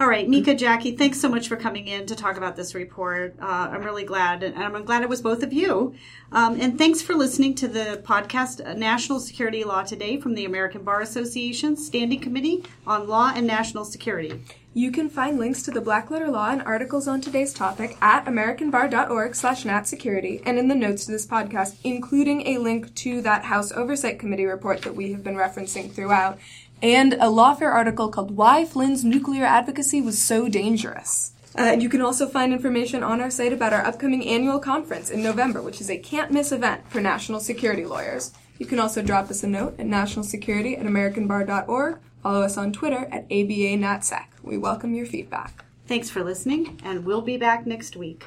all 0.00 0.08
right, 0.08 0.28
Mieke, 0.28 0.56
Jackie, 0.58 0.96
thanks 0.96 1.20
so 1.20 1.28
much 1.28 1.48
for 1.48 1.56
coming 1.56 1.86
in 1.86 2.06
to 2.06 2.16
talk 2.16 2.36
about 2.36 2.56
this 2.56 2.74
report. 2.74 3.36
Uh, 3.40 3.68
I'm 3.70 3.82
really 3.82 4.04
glad, 4.04 4.42
and 4.42 4.56
I'm 4.56 4.84
glad 4.84 5.02
it 5.02 5.08
was 5.08 5.20
both 5.20 5.42
of 5.42 5.52
you. 5.52 5.94
Um, 6.32 6.60
and 6.60 6.76
thanks 6.76 7.00
for 7.00 7.14
listening 7.14 7.54
to 7.56 7.68
the 7.68 8.02
podcast 8.04 8.66
uh, 8.66 8.74
National 8.74 9.20
Security 9.20 9.62
Law 9.62 9.82
Today 9.84 10.20
from 10.20 10.34
the 10.34 10.44
American 10.44 10.82
Bar 10.82 11.00
Association 11.00 11.76
Standing 11.76 12.20
Committee 12.20 12.64
on 12.86 13.06
Law 13.06 13.32
and 13.34 13.46
National 13.46 13.84
Security. 13.84 14.42
You 14.76 14.90
can 14.90 15.08
find 15.08 15.38
links 15.38 15.62
to 15.62 15.70
the 15.70 15.80
Black 15.80 16.10
Letter 16.10 16.28
Law 16.28 16.50
and 16.50 16.60
articles 16.60 17.06
on 17.06 17.20
today's 17.20 17.54
topic 17.54 17.96
at 18.02 18.24
americanbar.org 18.24 19.36
slash 19.36 19.62
natsecurity 19.62 20.42
and 20.44 20.58
in 20.58 20.66
the 20.66 20.74
notes 20.74 21.06
to 21.06 21.12
this 21.12 21.28
podcast, 21.28 21.76
including 21.84 22.44
a 22.48 22.58
link 22.58 22.92
to 22.96 23.22
that 23.22 23.44
House 23.44 23.70
Oversight 23.70 24.18
Committee 24.18 24.46
report 24.46 24.82
that 24.82 24.96
we 24.96 25.12
have 25.12 25.22
been 25.22 25.36
referencing 25.36 25.92
throughout 25.92 26.40
and 26.84 27.14
a 27.14 27.28
Lawfare 27.28 27.72
article 27.72 28.10
called 28.10 28.36
Why 28.36 28.66
Flynn's 28.66 29.04
Nuclear 29.04 29.46
Advocacy 29.46 30.02
Was 30.02 30.22
So 30.22 30.50
Dangerous. 30.50 31.32
Uh, 31.58 31.74
you 31.80 31.88
can 31.88 32.02
also 32.02 32.28
find 32.28 32.52
information 32.52 33.02
on 33.02 33.22
our 33.22 33.30
site 33.30 33.54
about 33.54 33.72
our 33.72 33.82
upcoming 33.86 34.28
annual 34.28 34.58
conference 34.58 35.10
in 35.10 35.22
November, 35.22 35.62
which 35.62 35.80
is 35.80 35.88
a 35.88 35.96
can't 35.96 36.30
miss 36.30 36.52
event 36.52 36.82
for 36.90 37.00
national 37.00 37.40
security 37.40 37.86
lawyers. 37.86 38.32
You 38.58 38.66
can 38.66 38.78
also 38.78 39.00
drop 39.00 39.30
us 39.30 39.42
a 39.42 39.46
note 39.46 39.80
at 39.80 39.86
nationalsecurity 39.86 40.78
at 40.78 40.84
americanbar.org. 40.84 42.00
Follow 42.22 42.42
us 42.42 42.58
on 42.58 42.70
Twitter 42.70 43.08
at 43.10 43.26
ABANatSec. 43.30 44.26
We 44.42 44.58
welcome 44.58 44.94
your 44.94 45.06
feedback. 45.06 45.64
Thanks 45.86 46.10
for 46.10 46.22
listening, 46.22 46.78
and 46.84 47.06
we'll 47.06 47.22
be 47.22 47.38
back 47.38 47.66
next 47.66 47.96
week. 47.96 48.26